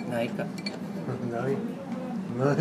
[0.09, 0.45] ないか。
[1.31, 1.74] ない
[2.37, 2.55] ない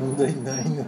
[0.00, 0.84] 問題ないのよ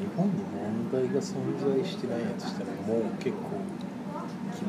[0.00, 3.58] 日本に問題が存在してないやつしたらもう結構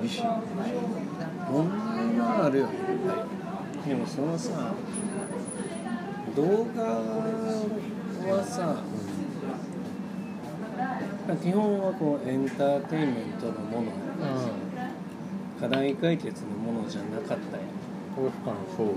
[0.01, 2.73] 厳しい題はあるよね
[3.08, 3.25] は
[3.86, 4.74] いでもそのさ
[6.36, 8.84] 動画はさ
[11.41, 13.91] 基本はこうエンターテインメントのもの
[15.60, 17.63] 課題解決のものじゃなかったよ
[18.15, 18.88] 確かにそう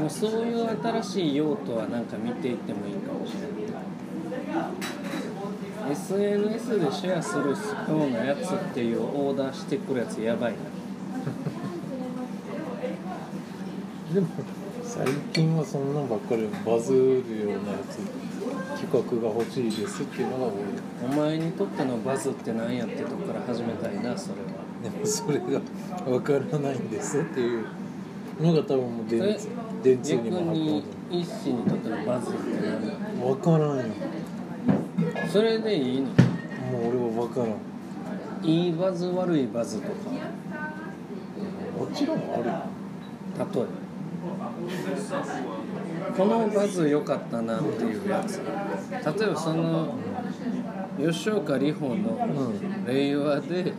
[0.00, 3.48] もうそういう新しい用途はなんか見ていってもいいかもしれな。
[3.48, 3.52] い
[5.90, 7.56] SNS でシェアするよ
[8.06, 10.58] うなやつっていうオーダーしてくるやつやばいな
[14.12, 14.26] でも
[14.82, 17.98] 最近はそんなんばっかりバズるようなやつ
[18.80, 18.98] 企画
[19.28, 20.52] が欲しいですっていうのが多い。
[21.04, 24.48] お前にとってのバズって何やってとこから始めたいなそれは。
[24.82, 25.60] でもそれが
[26.04, 27.66] 分からないんですっていう
[28.40, 29.38] のが多分もう電え
[29.82, 32.86] 電通に逆もに運一心にとってのバズって何？
[32.86, 32.94] な
[33.24, 33.84] 分からんよ。
[33.84, 35.28] の？
[35.32, 36.08] それでいいの？
[36.08, 37.50] もう俺は分からん。
[38.44, 39.94] いいバズ悪いバズとか。
[41.78, 42.34] もちろんあるよ。
[42.42, 43.81] 例えば？
[46.16, 48.38] このバズ良かったなっていうやつ。
[48.38, 48.46] 例
[49.26, 49.94] えばその
[50.98, 52.52] 吉岡里帆の
[52.86, 53.72] 令和で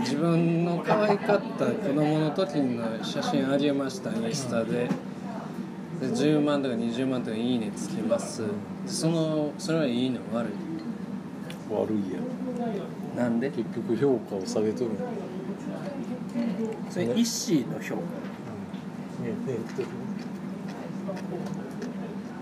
[0.00, 4.88] 自分の可愛かった子供の時の写真あげましたインスタで。
[6.00, 8.42] で10万とか20万とかいいねつきます。
[8.42, 8.48] で
[8.86, 10.52] そのそれはいいの悪い？
[11.70, 12.18] 悪いや
[13.22, 13.48] なんで？
[13.50, 14.90] 結局評価を下げとる。
[16.90, 18.02] それ一心の評価
[19.24, 19.56] ねね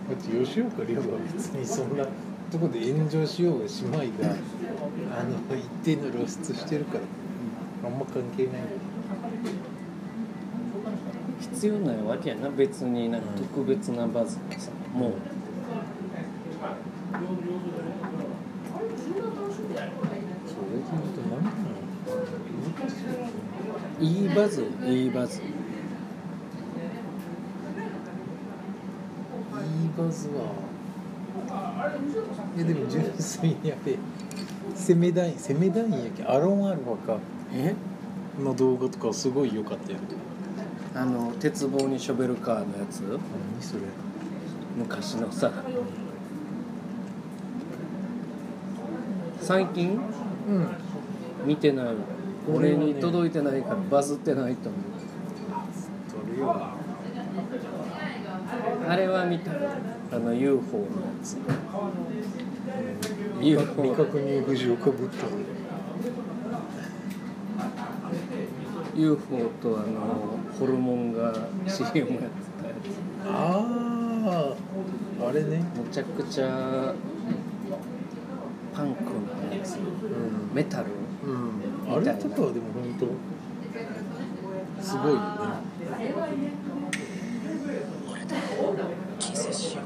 [0.08, 2.04] だって吉岡里帆は別にそんな
[2.50, 8.62] とこで炎上しようがしまいがあの一定の露出してるからあんま関係ない。
[11.40, 15.12] 必要ないわけやな別になんか特別なバズがさもう。
[20.46, 21.02] それで
[24.00, 25.71] 言ういいバズいいバズいいバズ
[29.96, 30.52] は。
[32.56, 33.96] いやでも純粋にやべ
[34.74, 37.18] 攻め団員攻め団員やけんアロンアルファか。
[37.54, 37.74] え？
[38.42, 40.02] の動画とかすごい良かったやん。
[40.94, 43.00] あの鉄棒にショベルカーのやつ？
[43.00, 43.18] 何
[43.60, 43.82] それ。
[44.76, 45.50] 昔のさ。
[49.40, 50.00] 最近？
[50.48, 50.68] うん。
[51.46, 51.86] 見てない。
[52.52, 54.82] 俺に届いてないからバズってないと思う。
[58.88, 59.52] あれは見た
[60.12, 60.88] あの UFO のや
[61.22, 61.38] つ。
[63.40, 65.26] UFO 未確認富士をかぶった
[68.94, 71.32] UFO とあのホルモンが
[71.66, 72.74] CM やってたや
[73.24, 74.54] あ
[75.20, 75.64] ああれね。
[75.74, 76.94] つむちゃくちゃ
[78.74, 79.04] パンク
[79.48, 79.76] なやつ。
[79.76, 80.86] うん、メタル？
[81.24, 81.32] う
[81.90, 85.22] ん、あれとかはでも本当すごいよね
[89.22, 89.76] キス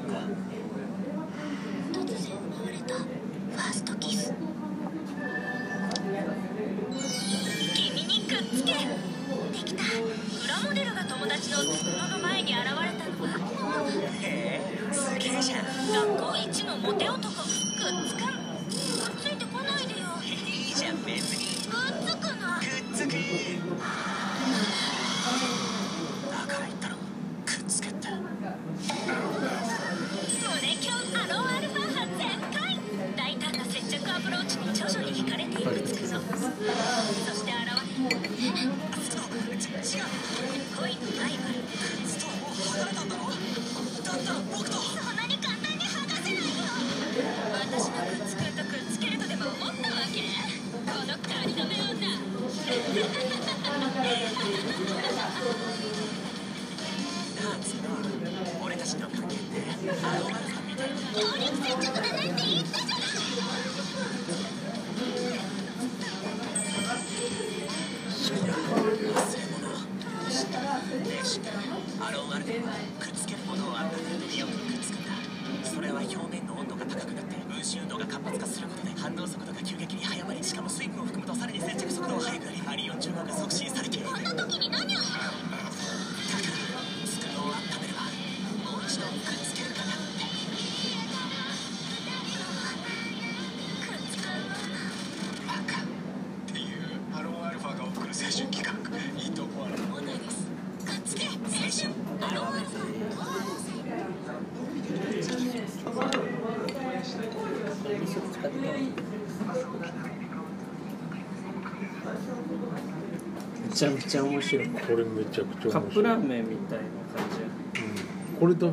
[113.76, 114.68] ちゃめちゃ面白い。
[114.68, 115.72] これめちゃくちゃ面白い。
[115.72, 116.84] カップラーメンみたいな
[117.14, 117.46] 感じや
[117.84, 118.40] うん。
[118.40, 118.72] これ多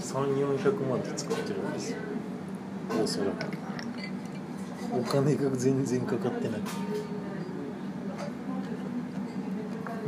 [0.00, 1.98] 3400万で使ってるんですよ。
[3.02, 3.48] おそらく。
[4.92, 6.60] お金が全然かかってない。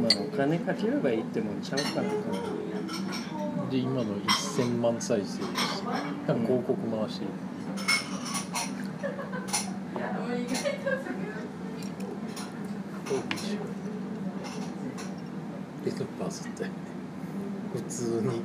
[0.01, 2.09] まあお金かければいいってもんちゃうかな。
[3.69, 5.83] で今の1000万再生です。
[6.27, 7.31] 広告回してる、
[13.09, 13.59] どうでしょ
[15.87, 15.91] うえ
[16.23, 16.75] バズったよね
[17.73, 18.43] 普通に。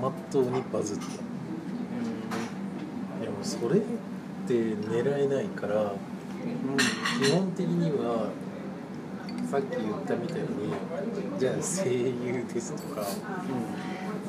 [0.00, 1.04] まっとうにバズった。
[3.22, 3.82] でもそれっ
[4.46, 5.92] て狙えないから
[7.20, 8.30] 基本的には
[9.50, 10.46] さっき言ったみたいに
[11.38, 13.02] じゃあ声優ですとか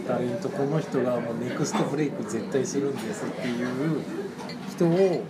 [0.07, 3.68] タレントこの人がもうネクストブレイク絶対するんですっていう
[4.70, 5.24] 人を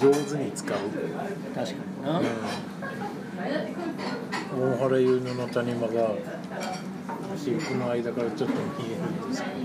[0.00, 0.78] 上手に使う、
[1.54, 2.20] 確かにな、
[4.56, 6.10] 大原優乃の谷間が
[7.36, 9.56] 私服の間からちょっと見えるんですけど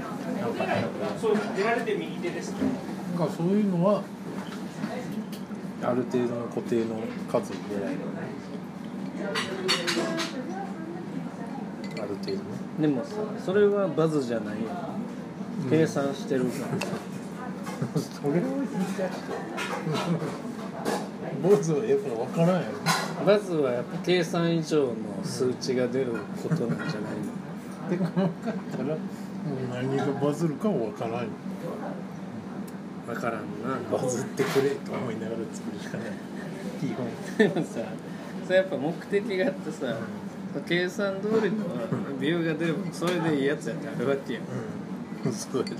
[0.42, 0.90] なんかなんか
[1.20, 4.04] そう出られて右手ですなんかそういうのは
[5.84, 8.06] ある程度の固定の数ぐらいのね
[11.98, 12.32] ある程度。
[12.34, 12.40] ね
[12.80, 13.16] でもさ
[13.46, 14.70] それはバズじゃないよ。
[15.70, 16.88] 計算してるからさ、
[18.22, 19.10] それを言い出して
[21.44, 24.94] 坊主はやっぱ分からんやろバズはやっぱ計算以上の
[25.24, 26.14] 数値が出る
[26.44, 27.14] ことなんじゃない
[27.90, 27.90] の？
[27.90, 28.30] で分かっ
[28.72, 28.98] たらもう
[29.74, 31.30] 何がバズるかも分からんよ。
[33.08, 33.44] 分からんな。
[33.92, 36.08] バズってくれと思いながら作るしかない。
[36.80, 37.08] 基本。
[37.38, 37.80] でもさ
[38.46, 39.98] それやっぱ目的があってさ、
[40.68, 41.66] 計算通りの
[42.20, 44.40] ビューが出ればそれでいいやつやってあるわけよ
[45.26, 45.34] うん。
[45.34, 45.76] そうやで。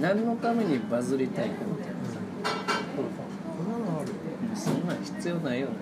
[0.00, 2.20] 何のためにバズりたいかみたいなさ
[2.96, 3.04] も
[4.02, 4.96] うそんなん
[5.26, 5.72] 必要ないよね。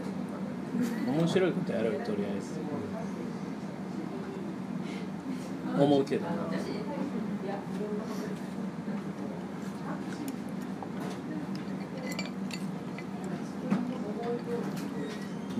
[1.07, 2.59] 面白いことやろうよとりあえず。
[5.79, 6.31] 思うけどな。
[6.31, 6.35] う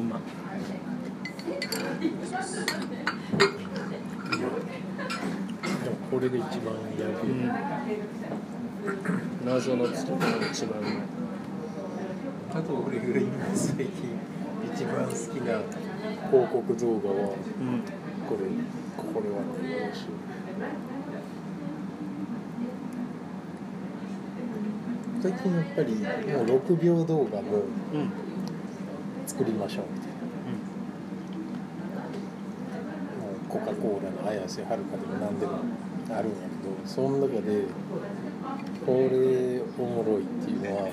[0.03, 0.19] ま
[5.85, 7.53] でもこれで一番やる、うん。
[9.45, 11.24] 謎のつところが一番うまい
[12.55, 13.91] あと俺が今最近
[14.73, 15.61] 一番好きな
[16.31, 17.83] 広告動画はうん。
[18.29, 18.47] これ
[18.97, 20.15] これはね面白い
[25.23, 28.11] 最近やっぱりもう6秒動画もうん。
[29.27, 29.85] 作りましょう。
[29.95, 30.15] みたいな
[33.25, 35.53] もうコカ・コーラの綾瀬はるかでも何でも
[36.11, 37.65] あるんやけどその中で
[38.85, 40.89] これおもろいっていうのは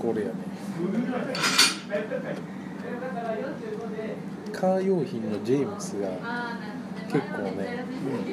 [0.00, 0.34] これやね。
[4.52, 6.08] カー用品のジェームスが
[7.10, 8.32] 結構ね、うん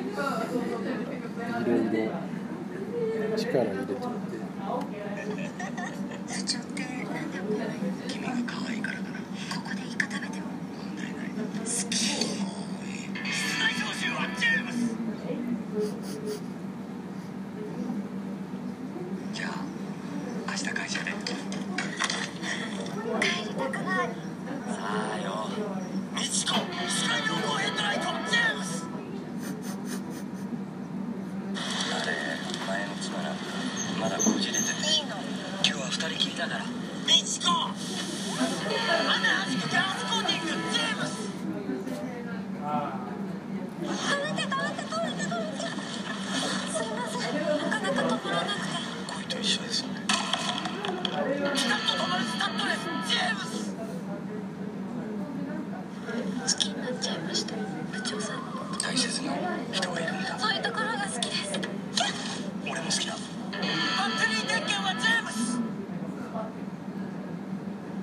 [1.61, 2.11] いろいろ
[3.37, 3.99] 力入れて て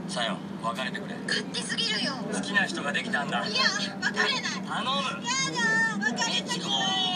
[0.08, 1.14] さよ別れてくれ。
[1.26, 2.12] 勝手すぎるよ。
[2.32, 3.46] 好きな人ができたんだ。
[3.46, 3.64] いや
[4.00, 4.52] 別れない。
[4.52, 4.86] 頼む。
[4.86, 7.15] やだ別れたくない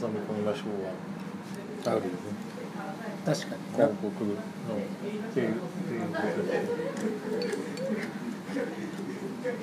[0.00, 0.92] 挟み込みましょうは
[1.86, 2.10] あるよね。
[3.26, 3.78] 確かに。
[3.78, 4.36] な広告のっ
[5.34, 6.42] ていうっていうこと。
[6.42, 6.64] で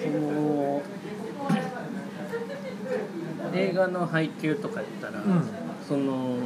[0.04, 0.82] その
[3.54, 5.44] 映画の配給とか言ったら、うん。
[5.88, 6.38] その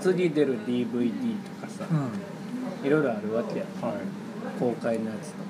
[0.00, 1.94] 次出る DVD とかさう
[2.84, 2.86] ん。
[2.86, 3.64] いろいろあるわけや。
[3.80, 3.94] はい、
[4.58, 5.44] 公開のやつとか。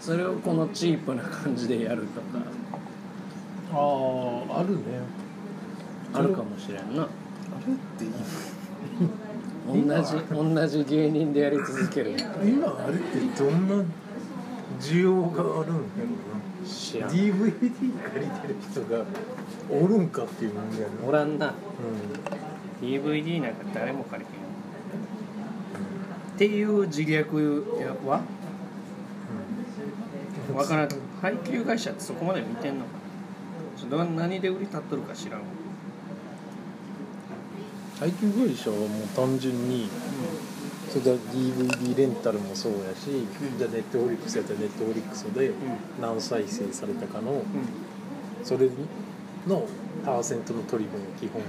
[0.00, 2.44] それをこのチープな感じでやるとか
[3.72, 4.82] あああるね。
[6.14, 7.04] あるかもしれんな。
[7.04, 7.06] あ
[7.66, 8.04] れって
[9.66, 12.10] 同じ同じ芸人でやり続ける
[12.44, 13.84] 今あれってどんな
[14.80, 15.82] 需要があるんや
[16.62, 19.04] ろ知らなん DVD 借りてる人が
[19.70, 20.92] おるんかっていう問題やな。
[21.06, 21.48] おらんな。
[21.48, 21.52] う
[22.84, 24.42] DVD なんか誰も借りへん。
[26.34, 28.26] っていう自虐やはん。
[30.52, 30.88] 分からん。
[31.20, 33.01] 配給会社ってそこまで見てんのか
[33.84, 35.40] なちょっと何で売り立っとるか知らん。
[35.40, 35.46] わ
[37.98, 39.88] 配給会社はもう単純に。
[40.88, 43.58] それから DVD レンタルもそうやし、ん。
[43.58, 45.52] じゃあネットフリックスやったらネットフリックスで
[46.00, 47.42] 何再生されたかの、
[48.44, 48.68] それ
[49.46, 49.66] の
[50.04, 51.48] パーセントの取り分基本は。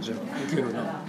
[0.00, 1.02] じゃあいけるな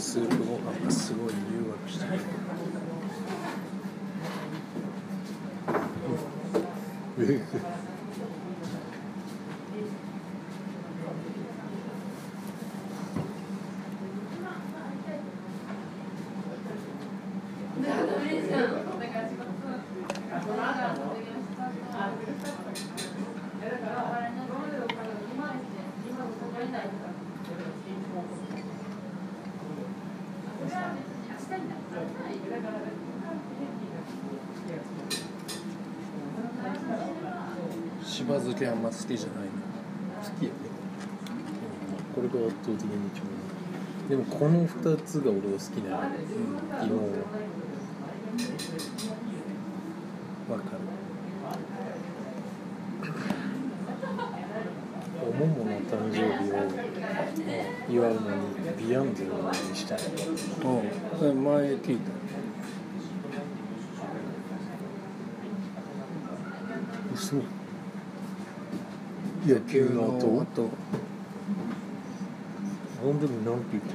[0.00, 2.20] スープご飯がすごい誘惑してる。
[2.20, 2.24] し
[7.62, 7.67] ば
[38.48, 39.50] 漬けあんま好きじゃないの。
[40.22, 40.54] 好きやね、
[42.14, 43.34] これが圧倒的に一番い
[44.06, 44.08] い。
[44.08, 46.14] でもこの2つが俺は好きなの、うん、
[46.80, 47.18] 基本は
[50.50, 50.78] わかる。
[55.20, 58.26] おももの誕生日を祝うのに
[58.78, 59.98] ビヨンドにしたい。
[61.20, 61.44] うん。
[61.44, 62.10] 前聞いた。
[67.14, 67.36] 嘘
[69.46, 70.44] 野球の音。
[70.54, 70.68] と
[73.02, 73.94] 本当に何て言って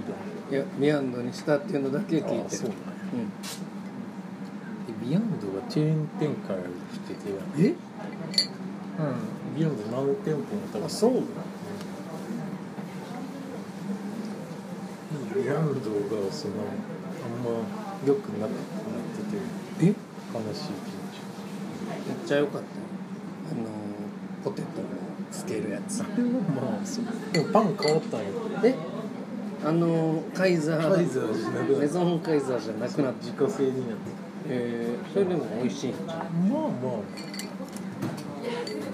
[0.50, 0.56] た？
[0.56, 2.30] いやビアンドにしたっていうのだけ聞いて。
[2.36, 2.84] るあそうなんや。
[3.14, 3.30] うん。
[4.88, 6.58] でビヨンドがチェーン展開
[6.94, 7.20] してて
[7.60, 7.62] え？
[7.68, 7.76] うん。
[9.56, 10.86] ビヨンド何店舗も多分。
[10.86, 11.12] あそう
[15.36, 17.50] ビヨンドがそのあんま
[18.06, 18.60] 良くなくなっ
[19.80, 19.88] てて。
[19.90, 19.94] え？
[20.34, 20.94] 悲しい気
[22.10, 22.66] めっちゃ良かったよ。
[23.52, 23.62] あの
[24.44, 24.84] ポテトを
[25.34, 26.02] つけるやつ。
[26.02, 26.06] ま
[26.82, 27.06] あそう。
[27.34, 28.28] でもパン変わったんや。
[28.64, 28.76] え？
[29.66, 30.94] あのカイザー。
[30.96, 31.80] カイザーじゃなくなった。
[31.80, 34.12] メゾンカイザーじゃなくなって自家製になって
[34.50, 37.02] えー、それでも美味しいんじゃんまあまあ。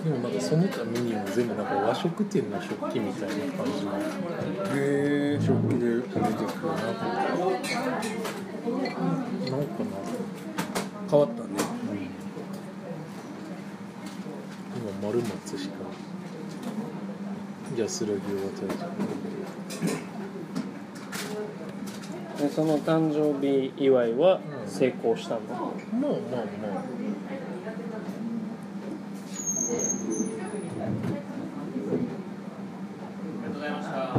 [0.04, 3.92] でもなんかその他メニューも全部なんか和食店の食器みたいな感じの。
[3.96, 6.30] へえ食器で出てくるな。
[9.50, 9.76] なんか
[11.10, 11.50] 変わったね。
[11.58, 11.64] な、
[14.78, 15.74] 今丸松しか
[17.80, 18.24] 安らぎを与
[22.38, 25.40] えでその誕生日祝いは成功したの、
[25.94, 26.44] うん、もうもうも
[33.50, 34.14] うございました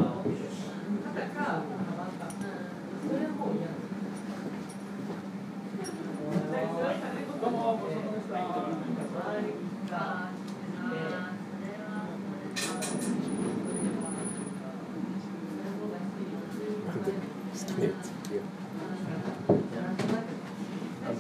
[17.61, 18.11] 好きなやつ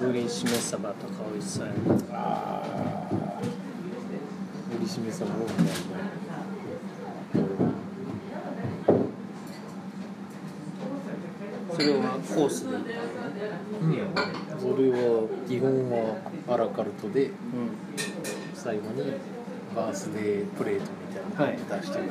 [0.00, 1.78] 炙りしめ鯖とか美味しそうやな
[2.12, 3.40] ああ
[4.74, 5.60] 売りしめさんもうまいな
[11.72, 12.70] それはコースで。
[12.70, 14.08] いいうん。
[14.72, 16.16] 俺は基本は
[16.48, 17.34] アラカルトでうん。
[18.54, 19.14] 最後に
[19.74, 22.10] バースデープレートみたいなの出してくれる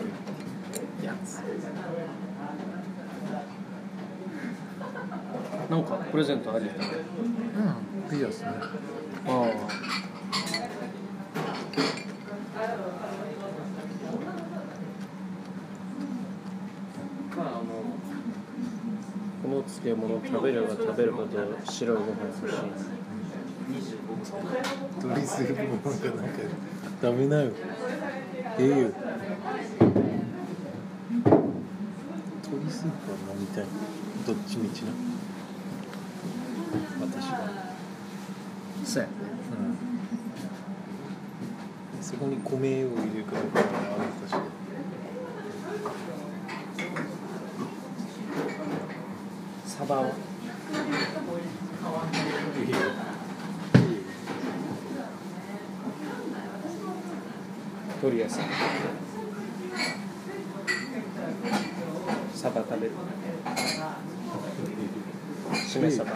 [1.06, 1.42] やつ、
[5.70, 6.72] なんかプレゼントありだ
[8.10, 8.48] うんいいですね。
[9.28, 9.32] あ
[17.38, 17.62] まああの
[19.44, 21.28] この漬物食べれば食べるほど
[21.70, 22.08] 白いご飯
[22.42, 22.54] 欲し。
[22.54, 22.56] い
[25.02, 26.40] 鶏スープもなんかなんか。
[27.02, 27.52] ダメなよ。
[28.58, 28.76] ええよ。
[32.44, 33.66] 鶏スープは飲みたい。
[34.26, 34.92] どっちみちな？
[37.02, 37.50] 私は
[38.86, 39.16] そうやね。
[41.96, 42.04] うん。
[42.04, 44.40] そこに米を入れるからあるかしら
[49.80, 50.12] サバを。
[58.02, 58.46] 鳥屋さん。
[62.36, 62.92] サバ食べる。
[65.56, 66.12] しめサバ。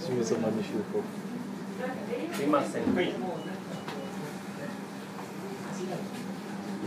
[0.00, 2.82] しめそばにしようかいません。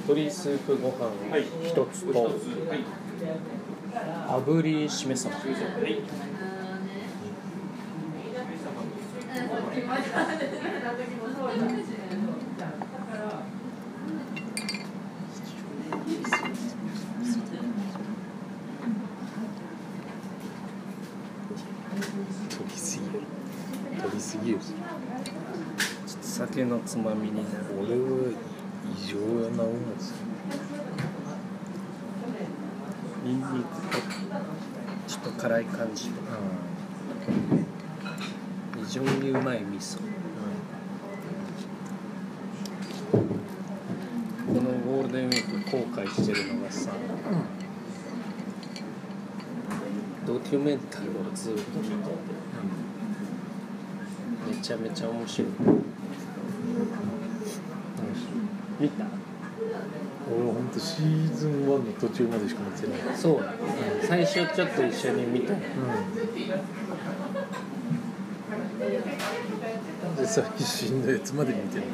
[0.06, 1.12] 鶏スープご飯
[1.68, 2.86] 一つと、炙り
[4.90, 5.36] しめ鯖
[22.50, 23.22] 取りすぎや
[24.02, 28.32] 取りすぎよちょっと酒のつまみになる俺は
[28.96, 29.76] 異常やな思う
[33.24, 33.58] ニンニクと
[35.08, 36.12] ちょっと辛い感じ
[38.86, 40.00] 非常にうまい味噌。
[44.46, 46.92] このゴールデンウィーク後悔してるのがさ、
[50.28, 51.98] ドキュメンタルをずっと見てて
[54.50, 55.50] めちゃめちゃ面白い。
[58.80, 59.23] 見た？
[60.34, 63.18] 俺は本当シーズン1の途中までしか見てない。
[63.18, 63.42] そう。
[63.42, 63.54] だ、
[64.08, 65.54] 最初ちょっと一緒に見た。
[65.54, 65.60] で
[70.26, 71.86] 最新のやつまで見てない。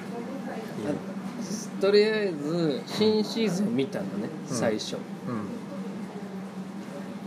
[1.81, 4.55] とりあえず新シーズン見たのね、うん。
[4.55, 4.97] 最初。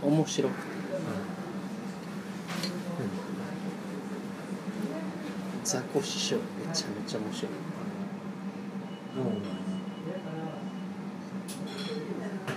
[0.03, 0.13] うん。
[0.13, 0.73] 面白くて。
[5.63, 6.41] ザコ師匠め
[6.73, 7.51] ちゃめちゃ面白い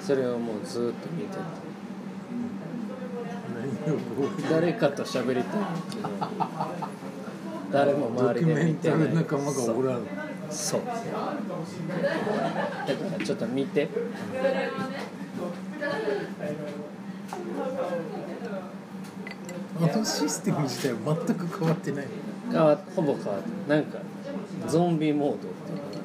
[0.07, 1.41] それをもうずっと見てて
[4.49, 6.09] 誰かと喋りたいけど
[7.73, 10.03] 誰も周りで見メンタてないル仲間がおらん。
[10.49, 11.03] そうだか
[13.19, 13.89] らちょっと見て
[19.81, 22.07] あのシステム自体は全く変わってない
[22.53, 23.85] 変わほぼ変わってなん。
[23.87, 23.99] か
[24.69, 26.01] ゾンビモードっていうのがね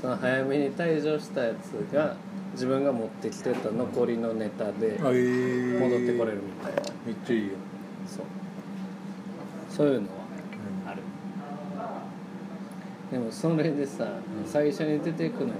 [0.00, 2.16] その早めに退場したやつが
[2.56, 6.82] 自分が持ってきてた残りのネタで戻ってこれるみたいな。
[7.04, 7.50] めっちゃいいよ、
[8.08, 8.24] そう。
[9.68, 10.14] そういうのは
[10.86, 11.02] ある。
[13.12, 14.08] でもそれでさ、
[14.46, 15.58] 最初に出てくのにこ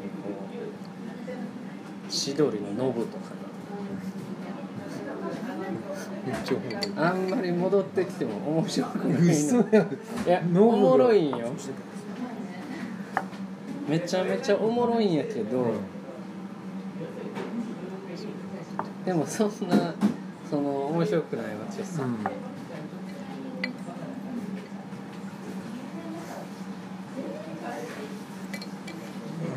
[2.08, 3.36] う千鳥のノブとか
[6.96, 11.52] あんまり戻ってきても面白くないいやおもろいんよ。
[13.86, 15.74] めちゃめちゃおもろいんやけど、
[19.06, 19.94] でもそんな
[20.50, 22.18] その面白くないわけさ、うん。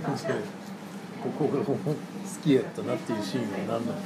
[0.07, 0.37] 面白い
[1.37, 1.75] こが好
[2.43, 3.97] きやったなっていうシーンは何なの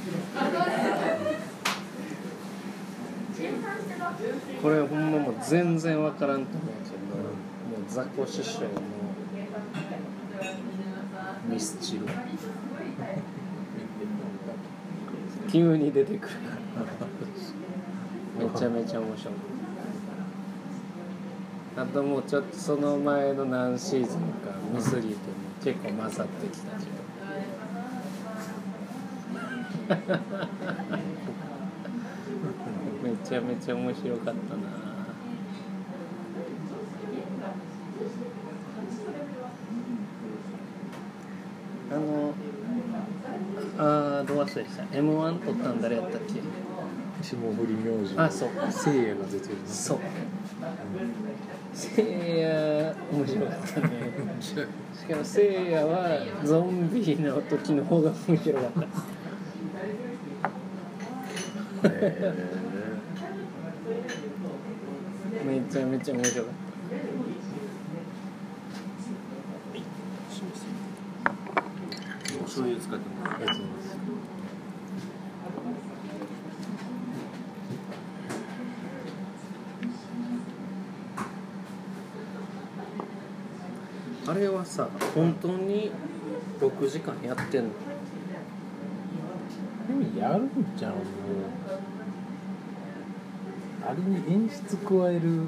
[4.62, 8.68] これほんまもう全然わからんと思うけど、もうザコ師匠の
[11.46, 12.06] ミスチル
[15.54, 16.34] 急に出てくる。
[18.36, 19.34] めちゃめちゃ面白い
[21.76, 24.18] あともうちょっとその前の何シーズンか
[24.74, 25.18] ミスリーでも
[25.62, 26.86] 結構勝ってきたけ
[30.04, 30.20] ど
[33.04, 34.34] めちゃめちゃ面白かったな。
[41.92, 42.23] あの
[44.54, 46.34] あーどう忘れした m 1取ったん誰やったっけ？
[47.22, 48.48] 霜降り明星あそう。
[48.70, 49.68] せいやが出てるな。
[49.68, 49.98] そう。
[51.72, 53.90] せいや面白かったね。
[54.40, 54.66] しか
[55.16, 58.86] もせいやはゾンビの時の方が面白かった。
[65.44, 66.52] めちゃめちゃ面白かっ
[72.40, 74.23] お醤油使ってもらありがとうございます
[84.34, 85.92] あれはさ本当に
[86.60, 87.70] 6時間やってんの？
[89.86, 91.02] でもやるんじゃんもう。
[93.86, 95.42] あれに演出加える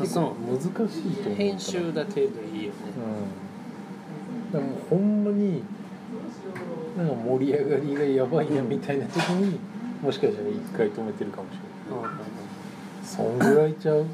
[0.00, 0.34] あそう。
[0.50, 2.28] 難しいと思う編集だけでい
[2.62, 2.76] いよね。
[4.50, 4.58] うん。
[4.58, 5.62] でもほんまに
[6.96, 9.60] なんか盛り上がりがやばいなみたいな時に
[10.02, 11.58] もしかしたら一回止めてるかもしれ
[11.94, 12.10] ない。
[13.04, 14.06] そんぐらいちゃう？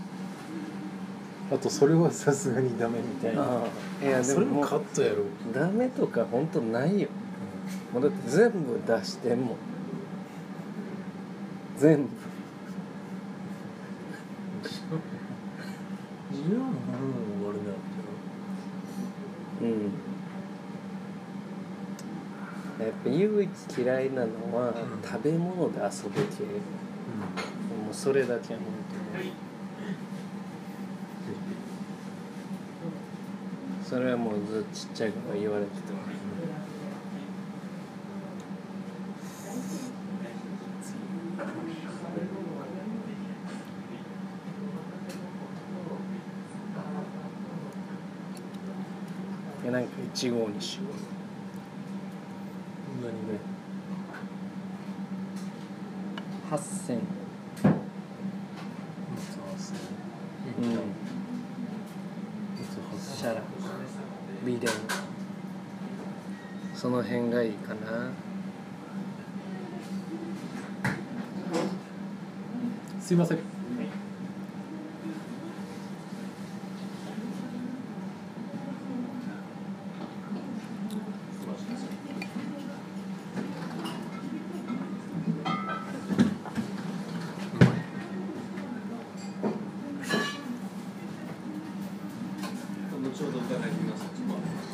[1.53, 3.43] あとそれはさすがにダメみたいな。
[3.43, 3.65] あ
[4.03, 4.05] あ。
[4.05, 5.25] いやでそれももカットやろ。
[5.53, 7.09] ダメとか本当ないよ。
[7.93, 9.53] もうだって全部出してんも。
[9.53, 9.57] ん
[11.77, 12.09] 全部。
[16.33, 16.73] じゃあもう
[17.41, 17.59] 終わり
[19.63, 19.93] なんうん。
[22.85, 24.75] やっぱ唯一嫌いなのは、ん。
[25.05, 26.45] 食べ物で遊ぶ系。
[26.45, 28.69] もうそれだけは本
[29.15, 29.33] 当に
[33.95, 35.93] それはもうずっとちっちゃい頃言われてた
[49.63, 50.83] いやなんか一号にしよ
[53.01, 53.39] う何ね
[56.51, 56.99] 8000
[60.59, 61.05] うんうん
[63.17, 63.41] シャラ
[64.45, 64.71] ビデオ
[66.77, 68.11] その辺がいいかな
[73.05, 73.39] すいません。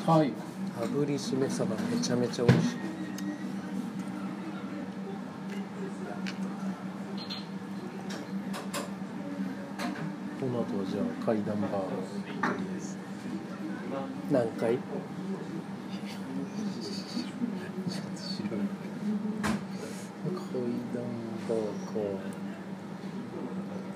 [0.07, 0.33] はい。
[0.81, 2.77] 炙りしめ鯖めちゃめちゃ美味しい
[10.41, 10.65] この
[11.31, 11.81] 階段バー
[14.33, 14.83] 何回ちょっ
[18.11, 18.51] と白い
[20.35, 20.43] 階
[20.93, 21.07] 段
[21.49, 21.93] バーか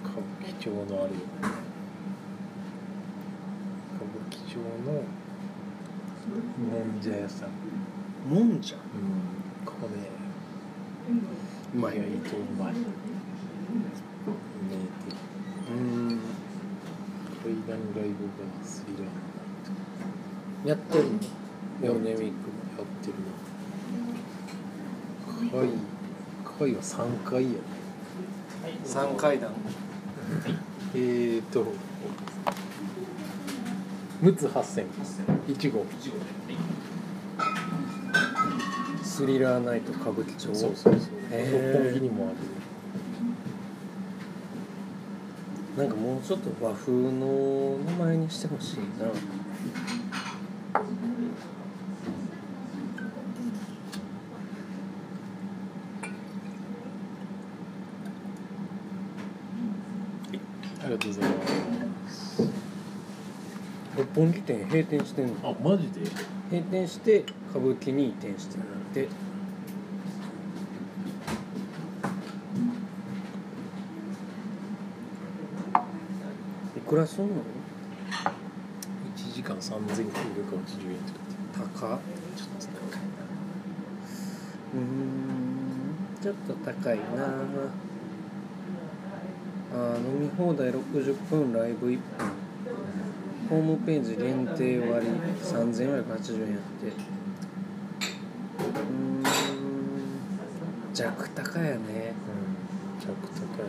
[0.04, 1.10] 歌舞伎町のあれ。
[1.10, 1.18] よ
[3.96, 4.52] 歌舞伎町
[4.86, 4.92] の
[6.70, 7.48] もんじゃ屋さん。
[8.32, 8.76] もんじゃ？
[8.76, 9.66] うん。
[9.66, 9.96] これ
[11.74, 12.74] うまい意外とうまい
[18.64, 21.10] スリラーやってるの
[21.82, 23.14] やヨネミックやってる
[25.52, 25.94] な回
[26.58, 27.56] 回は3回やね。
[28.84, 29.50] 3階段。
[30.94, 31.66] えーと
[34.22, 34.86] 陸奥8000
[35.48, 35.84] 1号。
[39.02, 40.54] スリラーナイト歌舞伎町。
[40.54, 41.12] そうそうそう。
[41.30, 42.36] 六本木にもある
[45.76, 48.84] なんかもうちょっと和風の名前にしてほしいな。
[60.80, 62.42] ありがとうございます。
[63.96, 65.34] 六本木店閉店してんの？
[65.42, 66.02] あマジで？
[66.50, 68.64] 閉店して歌舞伎に移転してるっ
[68.94, 69.08] てい
[76.94, 77.30] くらすんの
[79.16, 80.70] ？1時間3980円って書いて
[81.52, 81.98] 高っ
[82.36, 83.02] ちょっと高い。
[83.08, 83.24] な
[84.74, 85.98] うーん。
[86.22, 87.02] ちょっと高いな。
[89.74, 92.00] あー飲み放題60分ライブ1分
[93.50, 95.08] ホームページ限定割
[95.42, 96.86] 3480円やって。
[96.86, 99.24] うーん。
[100.94, 102.14] 弱高やね。
[103.00, 103.04] うん。
[103.04, 103.66] 着高い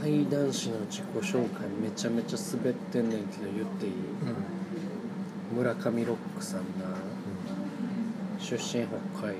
[0.00, 3.92] 怪談師の自己紹介めちゃめちゃ滑ってんねんけど言っていい？
[5.52, 5.58] うん。
[5.58, 6.64] 村上ロックさんな
[8.38, 9.38] 出身北海道。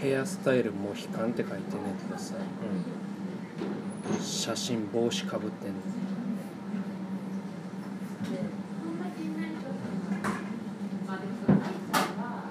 [0.00, 2.34] ヘアスタイルも悲観って書いてんねんけどさ。
[4.20, 5.76] 写真帽子かぶってんの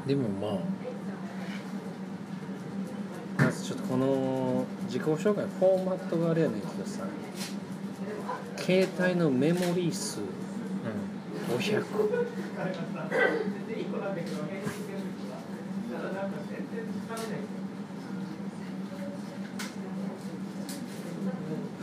[0.08, 0.48] でもま
[3.40, 7.04] あまずちょっとこの自己紹介のフォーマットがあれやねんけどさ
[8.58, 10.20] 携帯のメモリー数
[11.50, 11.84] 500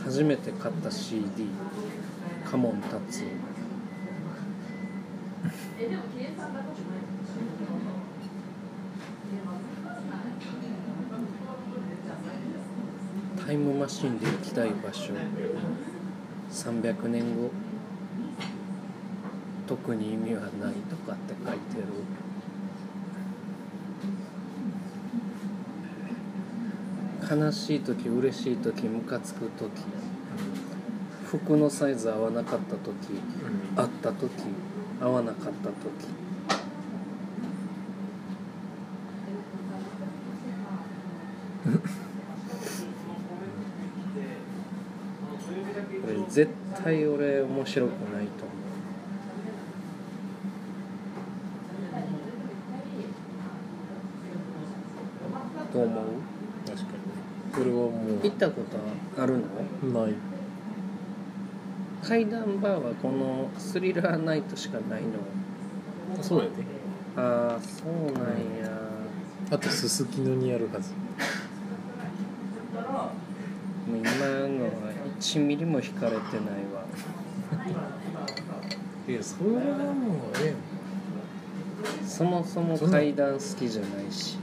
[0.05, 1.47] 初めて買った CD
[2.49, 3.23] カモン達
[5.77, 5.97] タイム
[13.81, 15.11] マシンで行きたい場所。
[16.51, 17.49] 300年後。
[19.67, 20.51] 特に意味はない
[20.87, 21.81] とかって書いて
[27.31, 27.37] る。
[27.43, 29.71] 悲しい時嬉しい時ムカつく時。
[31.25, 33.19] 服のサイズ合わなかった時。
[33.75, 34.31] 合った時。
[35.01, 36.21] 合わなかった時
[46.01, 46.51] これ絶
[46.83, 48.57] 対俺面白くないと思う。
[55.73, 56.05] どう思う？
[56.65, 56.89] 確かに。
[57.53, 58.77] それはも行ったこと
[59.21, 59.43] あるの？
[59.83, 60.13] うない。
[62.03, 65.09] 階段バーはこのスリラーナイトしかないの。
[66.21, 66.51] そうやで
[67.15, 68.23] ああそうなん
[68.59, 68.69] や。
[69.51, 70.97] あとすすきのにあるはずも
[73.93, 74.05] う今
[74.47, 74.71] のは
[75.21, 76.19] 1ミリも引かれてない
[76.73, 76.83] わ。
[79.07, 80.55] いやそれはもうあれやん。
[82.03, 84.39] そもそも階段好きじゃないし。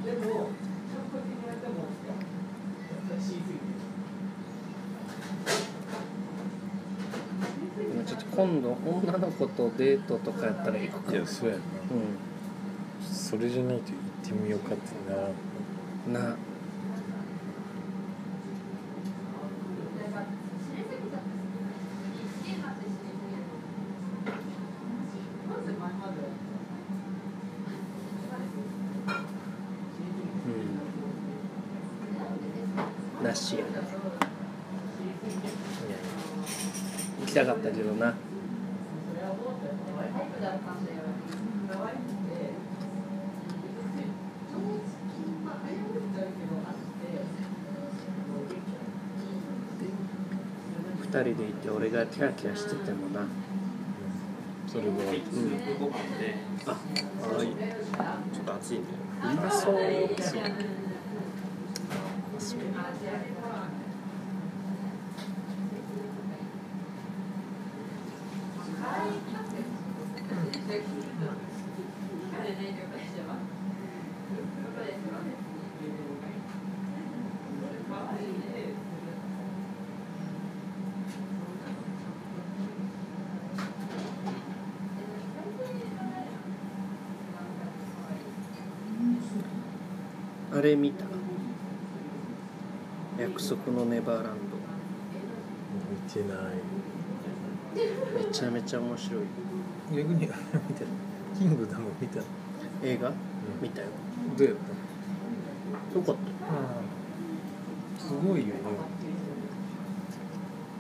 [8.07, 11.12] ちょっと今度女の子とデートとかやったら行くか。
[11.12, 11.61] いやそうやな。
[11.61, 11.64] う
[13.12, 16.37] それじゃないと行ってみようかってなんな
[33.39, 33.57] し。
[33.57, 33.80] やな
[37.20, 38.14] 行きたかったけどな。
[51.01, 53.26] 二人で行って俺がキャーキャーしててもな。
[54.66, 54.95] それは
[55.80, 56.34] ご飯で。
[56.66, 56.76] あは
[57.43, 57.47] い。
[58.34, 59.74] ちょっと暑いんでうまそう
[90.59, 91.18] あれ見た。
[93.39, 94.59] 約束のネバーランド。
[96.12, 96.39] てない。
[98.26, 99.22] めちゃめちゃ面白い。
[99.93, 100.34] 逆に見た
[101.39, 102.20] キングダム見た
[102.82, 103.12] 映画、ん。
[103.62, 103.86] 見たよ。
[104.36, 104.57] どうやっ
[105.93, 105.99] た？
[105.99, 106.16] よかっ
[107.99, 108.03] た。
[108.03, 108.53] すごいよね。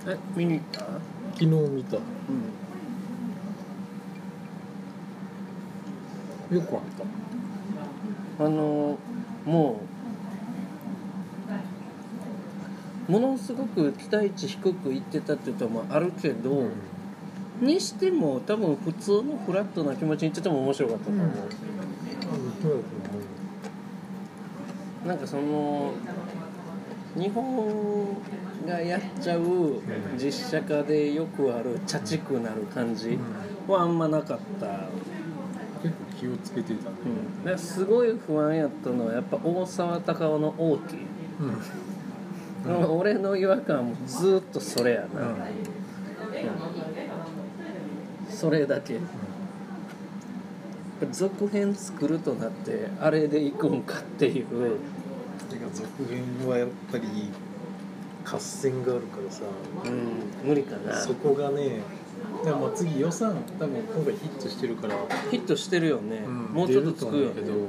[0.08, 0.80] え見に行った？
[0.80, 1.00] 昨
[1.38, 1.94] 日見た。
[1.94, 2.00] よ
[6.62, 6.82] くあっ
[8.38, 8.44] た。
[8.44, 8.98] あの
[9.46, 9.80] も
[13.08, 16.64] うものすごく期待値低くいってたっていうのもあるけど、
[17.60, 21.46] にしても多分普通のフラットな気持ちに言ってても面白かったと思う、そうだ
[22.62, 22.78] と思
[25.06, 25.92] なんかその
[27.16, 28.16] 日本
[28.66, 29.80] がやっちゃう
[30.16, 33.18] 実写化でよくあるチャチくなる感じ
[33.66, 34.70] はあんまなかった、う
[35.82, 36.96] 結構気をつけてたね。
[37.46, 40.98] うん、すごい不安やったのはやっぱ大沢たかおの王毅、
[42.90, 45.36] 俺の違和感もずっとそれやな、うん。
[48.30, 48.98] それだけ。
[51.12, 54.46] 続編作るとなってあれでいくんかっていう。
[55.48, 57.04] てか続編はやっぱり
[58.24, 59.44] 合戦があるからさ
[59.84, 60.94] うん無理かな。
[60.94, 61.80] そこがね
[62.44, 64.94] でもまあ次予算多分今回ヒットしてるから、
[65.30, 67.34] ヒットしてるよね、もうちょっとつくよね。
[67.34, 67.68] 出ると思うけ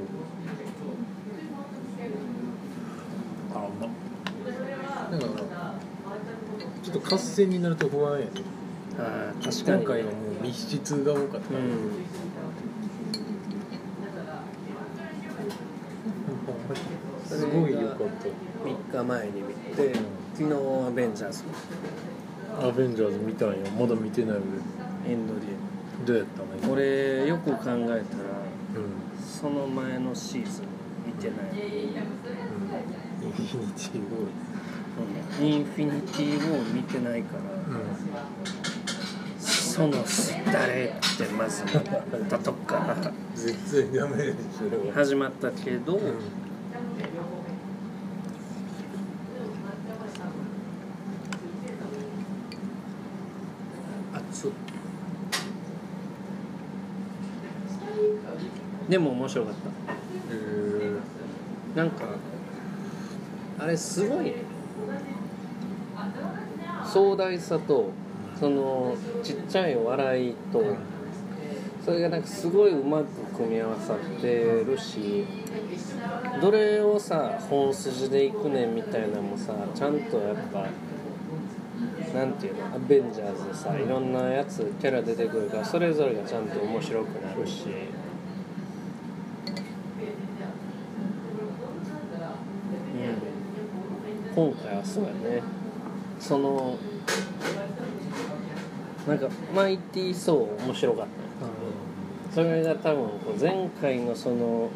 [3.54, 5.74] あまあだから
[6.82, 8.30] ちょっと合戦になると不安やね。
[8.98, 9.82] あー確かに。
[9.82, 11.54] 今回はもう密室が多かった。
[11.54, 12.04] うん。
[17.26, 17.98] すごい良かっ
[18.64, 19.94] 3日前に見て
[20.34, 20.54] 昨日
[20.86, 21.44] アベンジャーズ
[22.58, 22.66] た。
[22.66, 26.46] アベンジャーズ見たんよまだ見てない俺エンドゲーどうやったの？
[26.68, 28.04] ム俺よく考えたらうん。
[29.24, 30.64] その前のシーズン
[31.06, 31.38] 見てない。
[33.22, 34.59] インフィニティウォー
[35.40, 37.84] インフィニティ・ウォー見てないからル
[39.38, 40.04] その
[40.52, 41.84] 誰ってまず言っ
[42.28, 44.34] たとこから絶対ダメで
[44.92, 46.40] 始まったけど、うん
[58.88, 59.60] でも面白かった。
[60.32, 62.06] えなんか
[63.56, 64.34] あれすごい
[66.92, 67.90] 壮大さと
[68.38, 70.64] そのちっちゃい笑いと
[71.84, 75.24] それがなんかすごいうまく組み合わさってるし
[76.40, 80.66] どれをさ本筋でいくねんみたいなのもさちゃんとやっぱ
[82.12, 87.66] なんていうのアベンジャーズでさいろんなやつキャラ出てくるからそれぞれがちゃんと面白くなるし。
[94.32, 95.42] うん、今回はそうやね
[96.20, 96.76] その
[99.08, 101.10] なんかマイティー・ソー面白かった。
[101.46, 101.50] よ
[102.32, 104.68] それが多分こう前回のその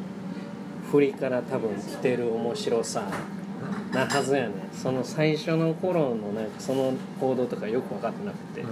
[0.90, 3.08] 振りから多分来てる面白さ
[3.92, 8.64] なはずやねその最初の頃のなんかその行動とかよく分かってなくて、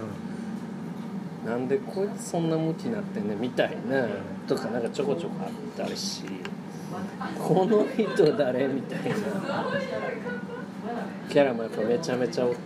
[1.46, 4.08] なんでこいつそんな向きになってんねんみたいな
[4.48, 6.24] とかなんかちょこちょこあったし
[7.38, 8.66] この人誰？
[8.66, 9.14] みたいな
[11.28, 12.58] キャラもやっぱめちゃめちゃおって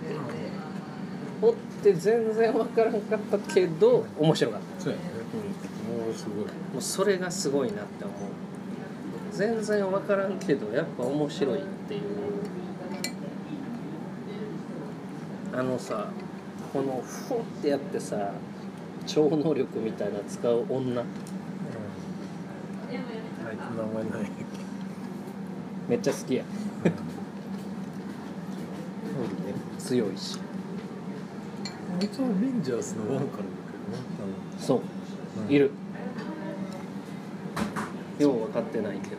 [1.43, 5.05] おって全然分からんかったけど面白かった、そうやね
[5.35, 6.45] うんもうすごい。
[6.45, 6.45] も
[6.79, 8.17] うそれがすごいなって思う。
[9.33, 12.03] 全然分からんけどやっぱ面白いっていう。
[15.55, 16.11] あのさ
[16.73, 18.33] このフォってやってさ
[19.07, 21.01] 超能力みたいな使う女。
[21.01, 21.07] あい
[23.57, 24.31] つ名前ない。
[25.89, 26.45] めっちゃ好きや
[29.79, 30.39] 強いし。
[32.01, 33.49] あいつはレンジャーズのワンからだ
[34.09, 34.33] けどね。
[34.59, 34.81] そう、
[35.47, 35.71] うんいる。
[38.19, 39.17] よう分かってないけど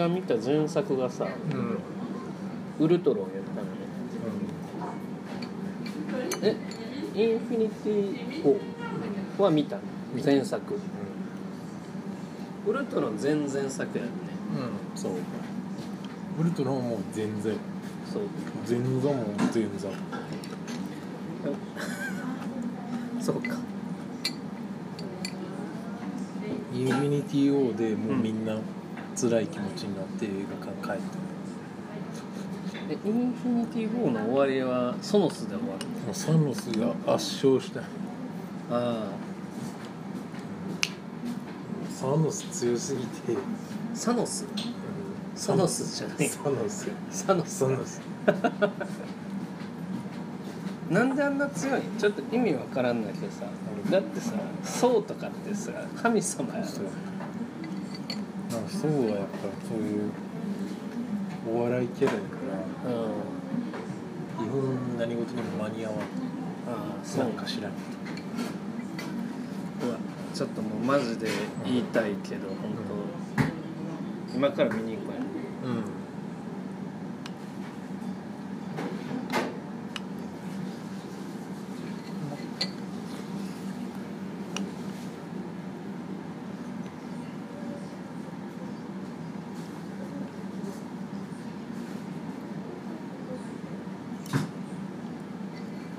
[0.00, 1.58] が見た前作がさうん。
[1.58, 1.78] うん
[2.80, 3.66] ウルトロンやったの
[6.40, 6.56] ね。
[7.14, 8.58] えインフィニティを
[9.42, 9.76] は見た
[10.24, 10.80] 前作。
[12.66, 14.10] ウルトロン前々作やね
[14.94, 14.98] うん。
[14.98, 15.12] そう。
[16.40, 17.54] ウルトラはもう全然。
[18.10, 18.22] そう。
[18.66, 19.90] 前座も前座。
[23.20, 23.56] そうか。
[26.72, 28.56] インフィニティ・ウォーでもうみんな
[29.20, 30.28] 辛い気持ちになって映
[30.60, 31.18] 画館帰って。
[32.88, 37.82] えインフィニティ・ウォーの終わりはサノスで終わるサノスが圧勝した。
[38.70, 39.08] あ
[41.90, 43.34] サノス強すぎて。
[43.34, 43.36] あ
[43.94, 44.46] サノス？
[45.34, 46.26] サノスじゃない。
[46.28, 46.88] サノス。
[47.10, 47.58] サノス。
[47.58, 48.00] サノス。
[50.90, 51.82] なんであんな強い？
[51.98, 53.44] ちょっと意味わからんないけどさ。
[53.90, 56.66] だってさソウとかってさ神様やろ
[58.80, 59.36] そうなんかそうはやっぱ
[59.68, 60.10] そういう
[61.52, 62.24] お笑いキャラやか
[62.84, 64.44] らうん。
[64.44, 65.98] 日本何事にも間に合わん。
[65.98, 66.02] あ
[67.02, 67.24] あそう。
[67.24, 67.72] なんか知らん。
[67.72, 67.74] う
[69.90, 69.96] わ
[70.34, 71.28] ちょっともうマジで
[71.64, 73.50] 言いたいけど、本当。
[74.34, 75.20] 今から見に行こうや
[75.74, 75.84] うん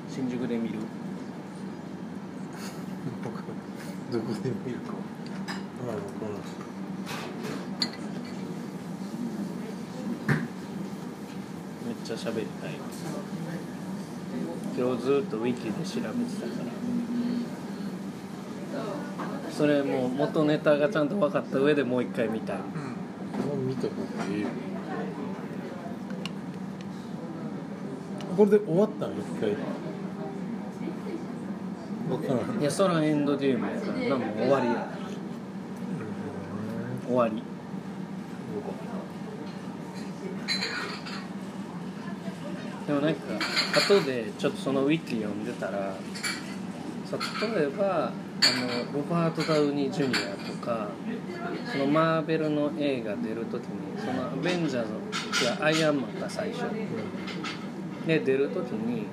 [0.09, 0.79] 新宿で見る
[4.11, 4.91] どこで見るか
[5.87, 6.31] まあこの
[11.87, 12.71] めっちゃ喋りたい
[14.77, 16.53] 今日ずっとウィキで調べてたか
[18.73, 22.57] らそれもう元ネタがちゃんと分かった上でもう一回見たい。
[22.57, 22.63] も
[23.55, 24.47] う見た方がいいよ
[28.37, 29.49] これで終わったの一回。
[32.59, 34.87] いやそらエンドゲームやからなもう終わりや。
[37.07, 37.43] 終わり
[42.91, 43.21] でもなんか
[43.77, 45.95] 後でちょっとそのウィキ読んでたら
[47.05, 47.17] さ
[47.55, 48.11] 例えばあ
[48.91, 50.89] のロバート・ダウニー・ジュニアとか
[51.71, 54.85] そのマーベルの映画出る時にそのアベンジャー
[55.33, 56.65] ズいやアイアンマンが最初
[58.05, 59.05] で出る時に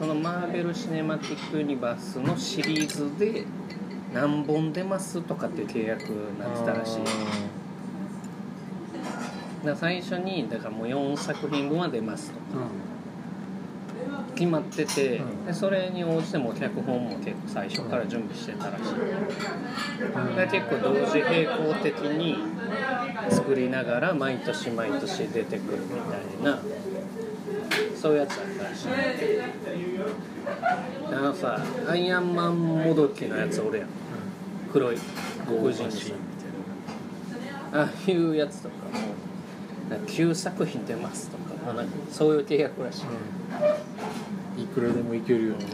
[0.00, 3.44] そのマーベル・シネマティック・ユニバースのシリーズで
[4.14, 7.00] 何本出ますとかっていう契約になってたらしい。
[9.64, 12.36] だ最初にだからもう4作品分は出ますと
[14.34, 15.46] 決まってて、うん。
[15.46, 18.84] でそれに応じてもう脚本も結構最初から準備してたらしい、
[20.36, 22.36] で結構同時並行的に
[23.30, 25.88] 作りながら毎年毎年出てくるみ
[26.42, 26.58] たいな
[27.96, 28.88] そういうやつだったらしい。
[31.12, 33.88] あのさアイアンマンもどきのやつおるやん。
[34.72, 34.96] 黒い
[35.46, 36.14] 黒人のさ
[37.72, 39.14] ああいうやつとかも
[39.88, 43.04] なんか9作品出ますとか、まあ、なんかそういう契約らしい、
[44.56, 45.66] いくらでもいけるよね。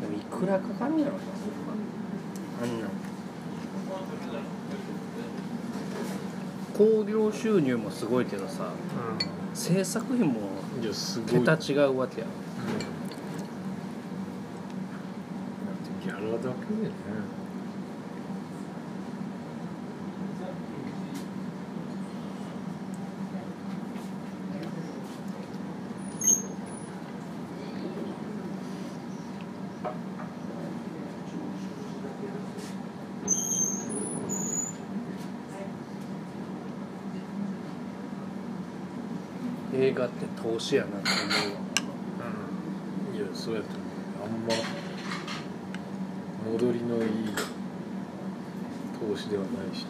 [0.00, 1.18] でもいくらかかんやろな。
[2.62, 2.86] あんな。
[2.86, 2.90] ん
[6.74, 8.72] 興行収入もすごいけどさ
[9.54, 10.40] 制作費も
[11.26, 13.01] 桁違うわけやギャラ
[16.38, 16.92] だけでね
[39.74, 41.60] 映画って投資やなって思うわ。
[43.10, 43.16] うん。
[43.16, 43.82] いやそうやと思う
[44.24, 44.82] あんま
[46.52, 47.08] 戻りのいい
[49.00, 49.86] 投資ではないし。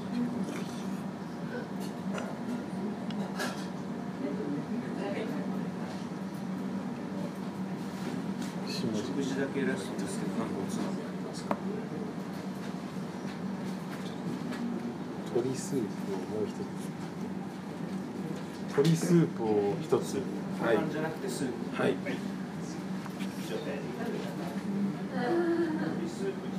[9.32, 11.56] だけらしいですけど、何個つまみありますか。
[15.34, 16.56] 鶏スープをもう一つ。
[18.76, 20.22] 鶏スープを一つ。
[20.62, 20.78] はい。
[20.92, 21.82] じゃなくてスープ。
[21.82, 21.94] はい。
[21.94, 26.52] スープ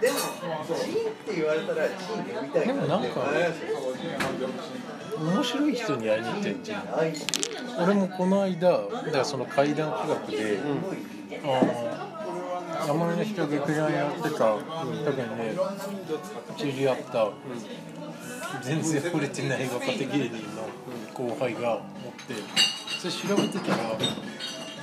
[0.00, 0.16] でも、
[0.66, 3.03] チンって言われたらチンって呼びたいでもなんか
[5.18, 6.84] 面白い人に会いに行ってんじゃん。
[7.82, 8.78] 俺もこの間だ
[9.12, 10.58] からその怪談企画で、
[11.42, 15.54] あの山根の人劇団やってた時にね
[16.56, 17.30] 知り合った
[18.62, 20.68] 全然惚れてない若手芸人の
[21.14, 21.80] 後輩がおっ
[22.26, 22.34] て
[22.98, 23.76] それ調べてたら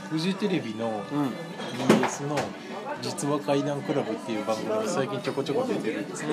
[0.10, 1.04] フジテレビの
[2.02, 2.36] BS の
[3.02, 6.32] 「実話怪談クラブ」っていう番組に最近ちょこちょこ出てるっつってて。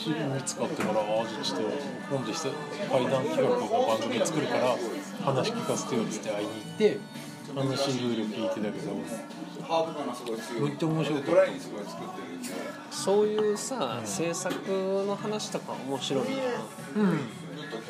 [0.00, 1.62] 知り見つかってから、ああ、ちょっと、
[2.10, 4.76] 今度怪談企画の番組作るから、
[5.22, 6.98] 話聞かせてよっつって会いに行って、
[7.54, 8.96] 話いろいろ聞いてたけど、
[9.62, 12.48] ハード感がすごい強いめっちゃ面白い作ってるんで
[12.90, 16.30] そういうさ、制作の話とか面白いな
[16.96, 17.20] うん。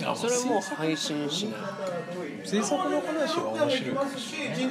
[0.04, 1.60] あそれもう配信しない
[2.46, 4.66] 制作の話は面白いかもししれない。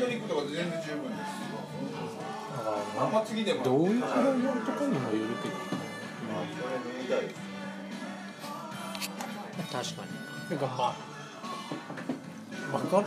[3.63, 5.55] どういうクライアントかにもよるけど、
[9.71, 10.09] 確かに。
[10.49, 10.95] なんかま
[12.73, 13.05] あ、わかる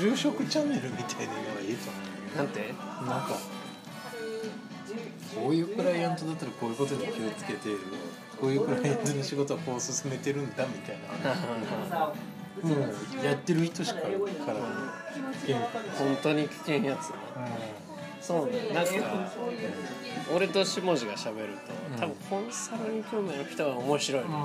[0.00, 1.98] 住職チャンネルみたいなのがいいと思
[2.34, 2.36] う。
[2.36, 2.60] なんて？
[2.60, 3.28] なんか
[5.34, 7.68] こういうクライアントだったらこういうことに気をつけて
[8.40, 10.98] こういうクライアントの仕事はこう進めてるんだみたい
[11.94, 12.12] な。
[12.62, 14.10] もうやってる人しかから
[15.96, 17.12] 本当に危険やつ
[18.28, 18.74] そうね。
[18.74, 18.92] なんか
[20.36, 21.54] 俺と下地が喋る
[21.96, 24.28] と多分コンサルに興味ある人は面白いね。
[24.28, 24.44] 多分。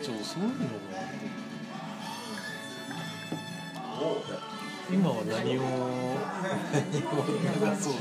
[0.00, 0.54] そうそういうの
[4.36, 4.51] が
[4.92, 5.62] 今は何を？
[6.42, 7.08] 何を
[7.38, 7.46] 流
[7.80, 7.92] そう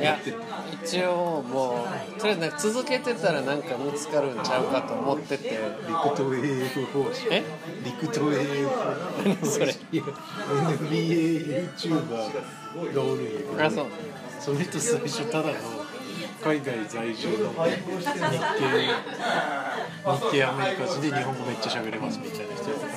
[0.00, 0.18] いや
[0.82, 1.84] 一応も
[2.16, 5.58] うとりあえずなんか続けてたらなんか見つかるんちゃうかと思ってて。
[5.86, 7.28] 陸東 AF 方式。
[7.30, 7.42] え？
[7.84, 8.70] 陸東 AF
[9.24, 9.66] 何それ？
[9.92, 13.64] いや NBAYouTuber がおるんやけど。
[13.64, 13.86] あそう。
[14.40, 15.54] その人最初ただの
[16.42, 17.76] 海外在住の日系
[20.02, 22.70] 日系アメリカ人で日本語めっちゃ喋れますみたいな人。
[22.70, 22.91] やったから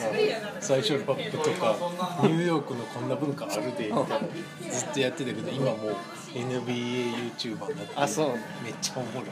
[0.60, 1.76] 最初ラップとか
[2.24, 4.06] ニューヨークのこんな文化あるでみたいな
[4.72, 5.96] ずっとやってたけど今もう
[6.34, 8.30] NBAYouTuber になってあそう。
[8.64, 9.30] めっちゃおもろい。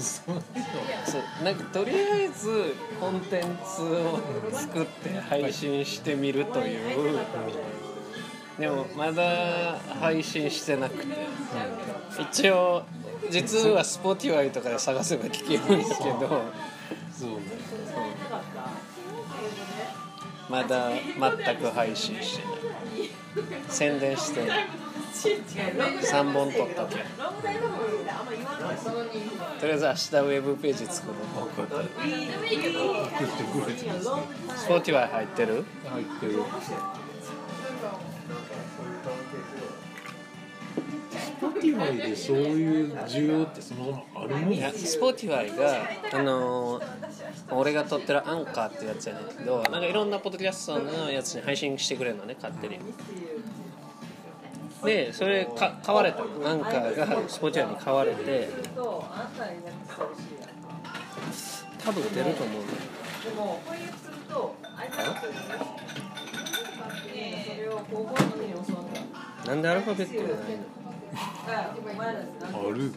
[0.00, 1.44] そう。
[1.44, 4.20] なんかとりあえずコンテンツを
[4.52, 7.18] 作って配信してみるという。
[8.58, 11.14] でもまだ配信してなくて。
[12.18, 12.82] 一応
[13.30, 16.42] 実は Spotify とかで探せば聞けるんですけど。
[17.12, 17.63] そうね
[20.48, 22.56] まだ全く配信してない。
[23.68, 24.66] 宣伝してない。
[25.14, 26.96] 3本撮ったけ
[29.60, 31.48] とりあえず明日ウェブページ作ろう。
[31.48, 34.12] 送ってくれてますね。
[34.68, 35.64] Spotify 入ってる？
[35.88, 36.42] 入ってる
[41.40, 46.84] Spotify でそういう需要ってそもそもあるもんいや Spotify があのー
[47.50, 52.78] 俺が撮ってるアンカーってやつやねんけどなんかいろんなポッドキャストのやつに配信してくれるのね勝手に。
[54.84, 56.18] でそれか買われた。
[56.24, 58.48] のアンカーが Spotify に買われて
[61.84, 62.62] 多分出ると思う。
[62.62, 62.78] んだよ
[69.46, 70.83] なんでアルファベットがないの？
[71.14, 72.92] ある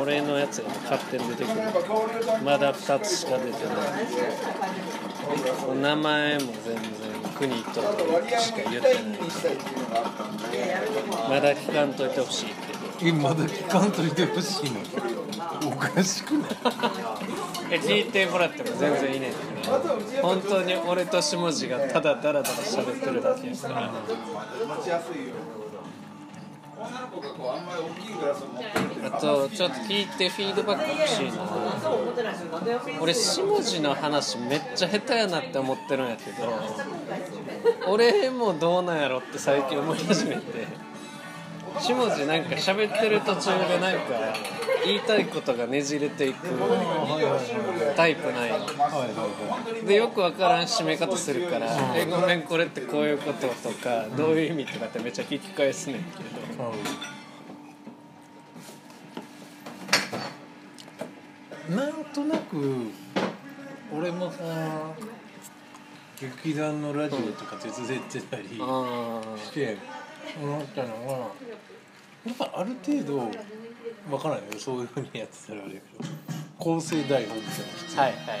[0.00, 1.56] 俺のやつが勝手に出てくる。
[2.44, 3.72] まだ2つしか出てな
[5.74, 5.76] い。
[5.80, 6.84] 名前も全然
[7.36, 9.04] 国とかしか言ってない。
[11.28, 12.74] まだ聞かんといてほしいけど。
[13.02, 14.80] えまだ聞かんといてほしいの
[15.68, 16.50] おかしくない
[17.72, 19.36] え聞いてもらっても全然いいねんけ
[19.68, 19.80] ど
[20.22, 23.48] 本当に俺と下地がただダラダラ喋ってるだけ。
[23.48, 23.90] やから
[24.76, 25.34] 持ちやすいよ
[26.78, 27.66] 女の子がこうあん。
[27.66, 28.68] まり大きいグラスを持って
[29.14, 31.44] るあとちょっと聞いてフィードバック欲しいな。
[33.00, 40.84] 俺下地の話めっちゃ下手やなって思ってるんやけど俺もどうなんやろって最近思い始めて。
[41.80, 44.00] 下地なんか喋ってる途中でなんか
[44.84, 46.46] 言いたいことがねじれていく
[47.96, 48.34] タイプない。
[48.42, 51.66] はいはいはでよくわからん締め方するから
[51.96, 56.72] 「えごめんこれってこういうこと」とか「どういう意味?」とかってめっちゃ聞き返すねんけど。
[61.70, 62.90] なんとなく
[63.92, 64.38] 俺もさ
[66.20, 69.76] 劇団のラジオとか手伝ってたりあして
[70.40, 71.12] 思ったのが
[72.26, 73.30] やっぱある程度
[74.10, 74.58] わからないよ。
[74.58, 76.10] そういうふうにやってたらあれやけど。
[76.58, 78.02] 構成台本みたいなの必要。
[78.02, 78.38] はいはいはい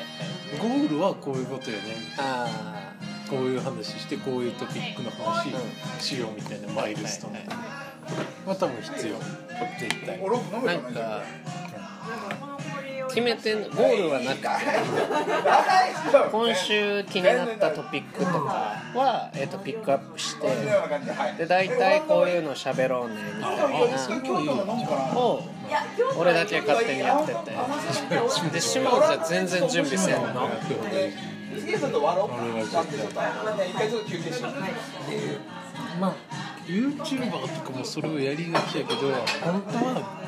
[0.58, 1.82] ゴールはこういうことよね。
[2.18, 2.92] あ
[3.28, 5.50] こういう話してこういうトピックの話
[6.00, 7.44] しようみたいなマイルストーンはい
[8.48, 9.16] は多分必要。
[9.78, 10.20] 絶対。
[10.20, 11.22] なんか
[13.08, 14.48] 決めてんゴールはなくて
[16.30, 20.48] 今週気になったトピックとかは、えっとピックアップして
[21.38, 23.64] で大体こういうの喋ろうねみたいな。
[25.18, 25.42] を
[26.16, 27.50] 俺だけ勝手にやってて。
[28.50, 30.48] で下内は全然準備せんの。
[31.58, 33.20] 次ちょっと割ろうかってちょっと
[33.64, 34.52] 一回ちょっと休憩しよう
[36.00, 36.14] まあ
[36.66, 39.00] YouTuber とかもそれをやりがちやけど
[39.42, 40.23] 本当は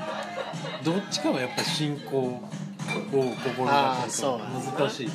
[0.85, 2.40] どっちかはやっぱ信仰を
[3.10, 3.31] 心
[3.66, 5.12] がけて難しい、うん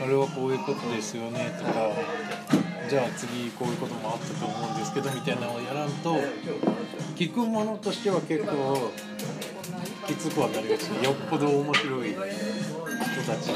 [0.00, 1.72] あれはこういうことですよねとか
[2.88, 6.16] じゃあ次こういうこともあったと思うんですけどみたいなのをやらんと
[7.16, 8.90] 聞くものとしては結構
[10.06, 10.86] きつくはなりがち。
[11.02, 12.14] よっぽど面白い。
[13.06, 13.50] 人たち。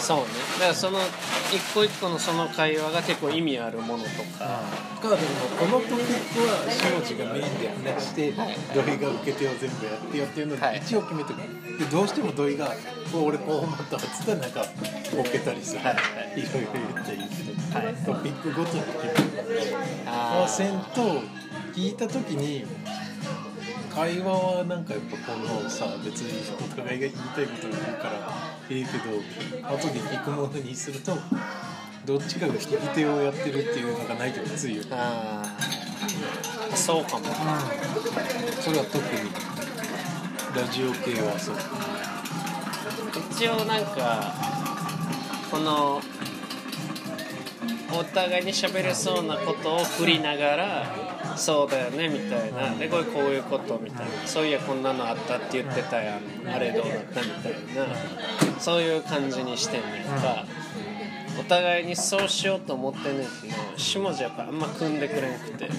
[0.00, 0.24] そうね。
[0.54, 0.98] だからその
[1.52, 4.60] 一個一個のその会話が結構意味あるものとか。
[5.02, 5.22] かでも
[5.58, 10.74] このトピックは下地がメインで話して土井が受け手を全部やってよっていうのはい。
[10.74, 11.78] で一応決めてくる。
[11.78, 12.68] でどうしても土井が
[13.10, 14.64] 「こう俺こう思ったわ」っつったらなんか
[15.16, 15.94] ボケたりする、はい。
[15.94, 16.00] は
[16.36, 17.94] いいろいろ言ったりして、はい。
[18.06, 18.96] トピックごとに決
[19.48, 19.76] める。
[20.06, 21.22] あせんと
[21.74, 22.64] 聞いた時に
[23.94, 31.12] 会話はなんかやっぱこのさ別にお互いが言いたいことを言うからいいけど後で聞くものにすると
[32.06, 34.88] どっちかが聞き手をやってるっていうのがないときついよね。
[34.92, 36.76] あー。
[36.76, 37.24] そうかも。
[38.60, 39.30] それは特に
[40.56, 41.56] ラジオ系はそう。
[43.30, 44.34] 一応なんか
[45.50, 46.00] この
[47.94, 50.86] お互いに喋れそうなことを振りながら
[51.36, 52.74] そうだよねみたいな。
[52.76, 54.12] でこれこういうことみたいな。
[54.26, 56.48] そういやこんなのあったって言ってたやん。
[56.48, 58.60] あれどうだったみたいな。
[58.60, 60.44] そういう感じにしてんねんか。
[61.40, 65.70] お互いにそうしようと思ってんねんけど下地やっぱあんま組んでくれんくて。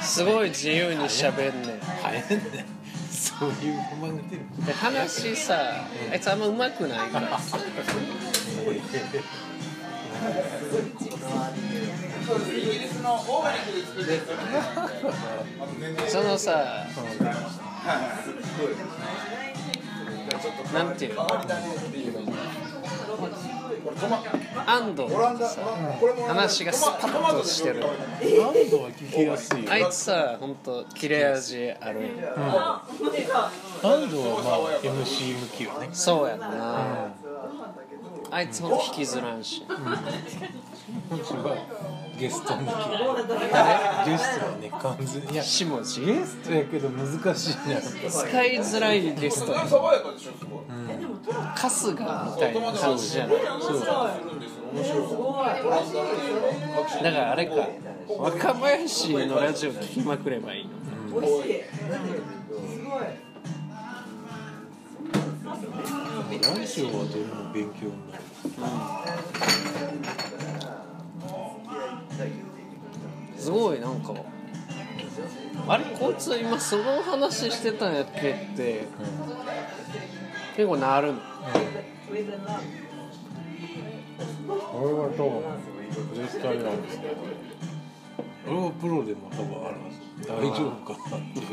[0.00, 1.80] すごい自由に喋んねん。
[1.80, 2.78] 早いね。
[3.10, 3.54] そういう
[3.90, 4.42] 不満が出る。
[4.66, 5.56] で話さ
[6.10, 7.38] あいつあんま上手くないから
[12.36, 14.24] イギリスのオーガニックで作るやつ
[15.60, 16.86] あと年々そのさ
[20.74, 21.26] なんていうの
[24.66, 25.62] 安藤オランダってさ
[26.28, 27.82] 話がスパッとしてる。
[27.84, 27.92] 安
[28.52, 29.64] 藤は聞きやすい。
[29.64, 32.10] よあいつさほんと切れ味ある
[33.82, 35.88] 安藤はまあ MC 向きよね。
[35.92, 36.40] そうやん。
[36.40, 37.14] な
[38.30, 39.64] あいつほんと引きずらんし。
[41.08, 41.56] 本州は
[42.18, 42.70] ゲスト向き
[43.52, 44.46] 誰ゲスト。
[44.46, 46.52] はね完全にいや下地ゲスト。
[46.52, 49.54] やけど難しいな使いづらいゲスト。
[49.54, 50.64] 爽やかでしょすごい
[51.54, 53.80] 春日みたいな感じじゃないそう
[57.02, 57.52] だからあれか
[58.08, 61.26] 若林のラジオ聞きまくればいいのラ
[66.66, 68.22] ジオはどれも勉強になる
[73.48, 74.12] すごいなんか。
[75.66, 78.84] あれこいつ今その話してたんやっけって。
[80.54, 81.20] 結構なるの。
[82.10, 82.24] 俺
[84.92, 85.42] は多分
[86.14, 87.14] 絶対なんですけど
[88.46, 91.44] 俺はプロでも多分あるんです大丈夫かなってい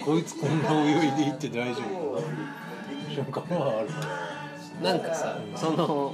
[0.00, 0.04] う。
[0.04, 2.26] こいつこんな泳いでいって大丈夫かな。
[2.26, 2.30] っ
[2.88, 3.88] ていう瞬間はある
[4.82, 6.12] なんかさその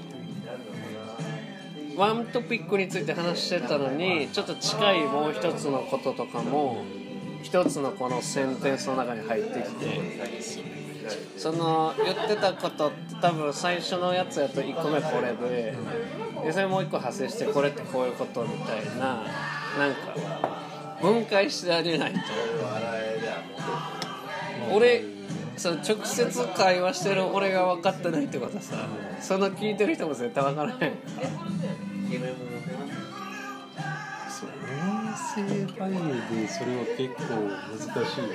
[2.01, 6.83] ワントピックについて話してたのにちょっと近いもう一つのこととかも
[7.43, 10.01] 一つのこのセンテンスの中に入ってきて
[11.37, 15.77] その言ってたことって多分最初のやつやと1個目これで
[16.43, 19.23] でそれもう1個派生してこれってこういうことみたいな
[19.79, 22.21] なんか分解してあげないと。
[24.73, 25.05] 俺
[25.59, 28.89] その直接会話してる俺が分かってないってことさ
[29.21, 31.90] その聞いてる人も絶対分からへん。
[32.11, 32.17] そ
[34.47, 34.53] う音
[35.35, 35.43] 声
[35.79, 35.95] 反映
[36.35, 37.21] でそれは結構
[37.71, 38.31] 難しいよね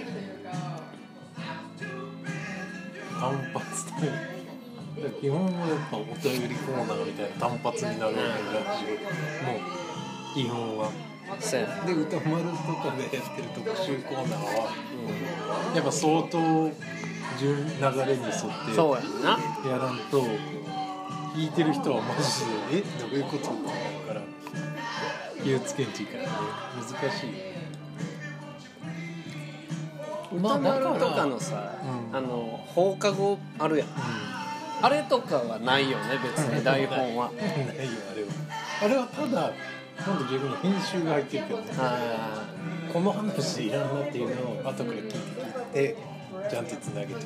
[3.19, 3.23] 単
[3.53, 4.03] 発で
[5.19, 6.15] 基本はやっぱお便
[6.47, 7.35] りコーナーみたいな。
[7.35, 8.38] 単発になるようなラ
[8.77, 8.88] ジオ
[9.43, 9.60] もう
[10.34, 10.89] 基本は
[11.39, 14.45] そうやで歌丸とかでやってる特集コーナーは
[15.69, 16.72] うんやっぱ相当
[17.38, 17.72] 順流
[18.06, 18.34] れに沿っ
[18.73, 18.80] て
[19.68, 20.23] やらんと
[21.36, 22.82] 聞いてる人はマジで「え？
[23.02, 24.22] どういうこと?」ってなるから
[25.44, 26.30] 気をつけんちいからね
[26.78, 27.30] 難しい
[30.38, 31.76] 歌丸とかのさ、
[32.12, 32.18] うん。
[32.18, 33.88] あの放課後あるやん。
[34.82, 37.32] あれとかはないよね別に台本は。
[37.32, 37.52] ないよ
[38.12, 38.30] あれは。
[38.84, 39.52] あれはただ
[40.06, 41.60] 今度逆に編集が入ってるけど。
[41.60, 42.44] ねあ
[42.91, 45.98] この話いらんなっていうのを後から聞いて聞いて
[46.49, 47.14] ちゃんとつなげて。
[47.14, 47.20] る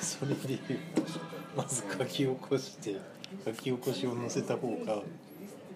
[0.00, 0.80] それで言う
[1.56, 2.96] まず書き起こして
[3.44, 5.02] 書き起こしを載せた方が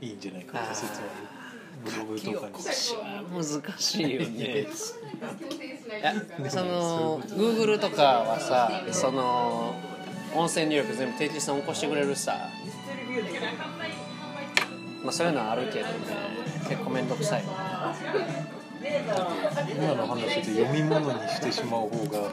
[0.00, 1.08] いいんじゃないかと説は
[1.84, 2.48] ブログとか。
[2.48, 4.60] に起こしは難しいよね。
[4.60, 4.64] い
[6.02, 6.50] やね。
[6.50, 9.74] その Google とかはさその
[10.34, 12.48] 音声入力全部定期さん起こしてくれるさ。
[15.02, 15.92] まあそういうのはあるけどね。
[16.68, 17.42] 結構面倒くさい。
[17.42, 18.53] よね
[18.86, 22.30] 今の話で読み物にしてしまう方が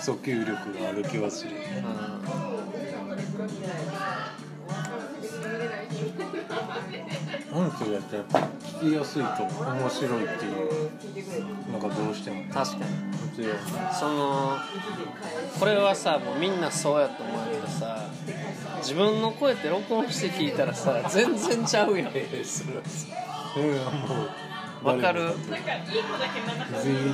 [0.00, 0.48] 訴求力
[0.80, 1.52] がある気はする。
[1.52, 1.82] よね
[7.52, 8.38] 音声やったらやっぱ
[8.80, 12.84] 聞きやすいと面白いっていうのがどうしても確かに
[13.98, 14.56] その
[15.58, 16.60] これはさもうみん。
[16.60, 18.06] なそうやと思うけどさ
[18.78, 22.08] 自分の声って録音して聞いたらさ全然ちゃうやん。
[22.14, 24.30] ええそれはそれはもう
[24.82, 25.24] わかる。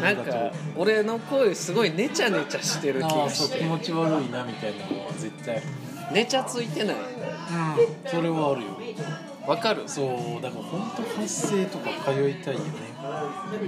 [0.01, 3.65] なんか俺の声すごいネチャネチャしてる気あがして。
[3.65, 5.63] 持ち悪いなみたいなのは絶対。
[6.13, 6.97] ネチャついてない？
[8.07, 8.69] それはあるよ。
[9.47, 9.83] わかる。
[9.87, 10.03] そ
[10.39, 12.86] うだから本当発声とか通いたいよね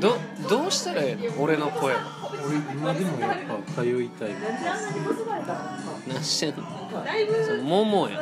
[0.01, 0.17] ど
[0.49, 1.43] どうしたらええの？
[1.43, 1.95] 俺の声。
[1.95, 2.01] は
[2.47, 3.31] 俺今でもやっ
[3.75, 4.37] ぱ通いたいわ。
[6.07, 6.63] 何してんの？
[7.47, 8.19] そのももや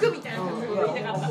[0.00, 1.28] 服みたいなのが言いたかった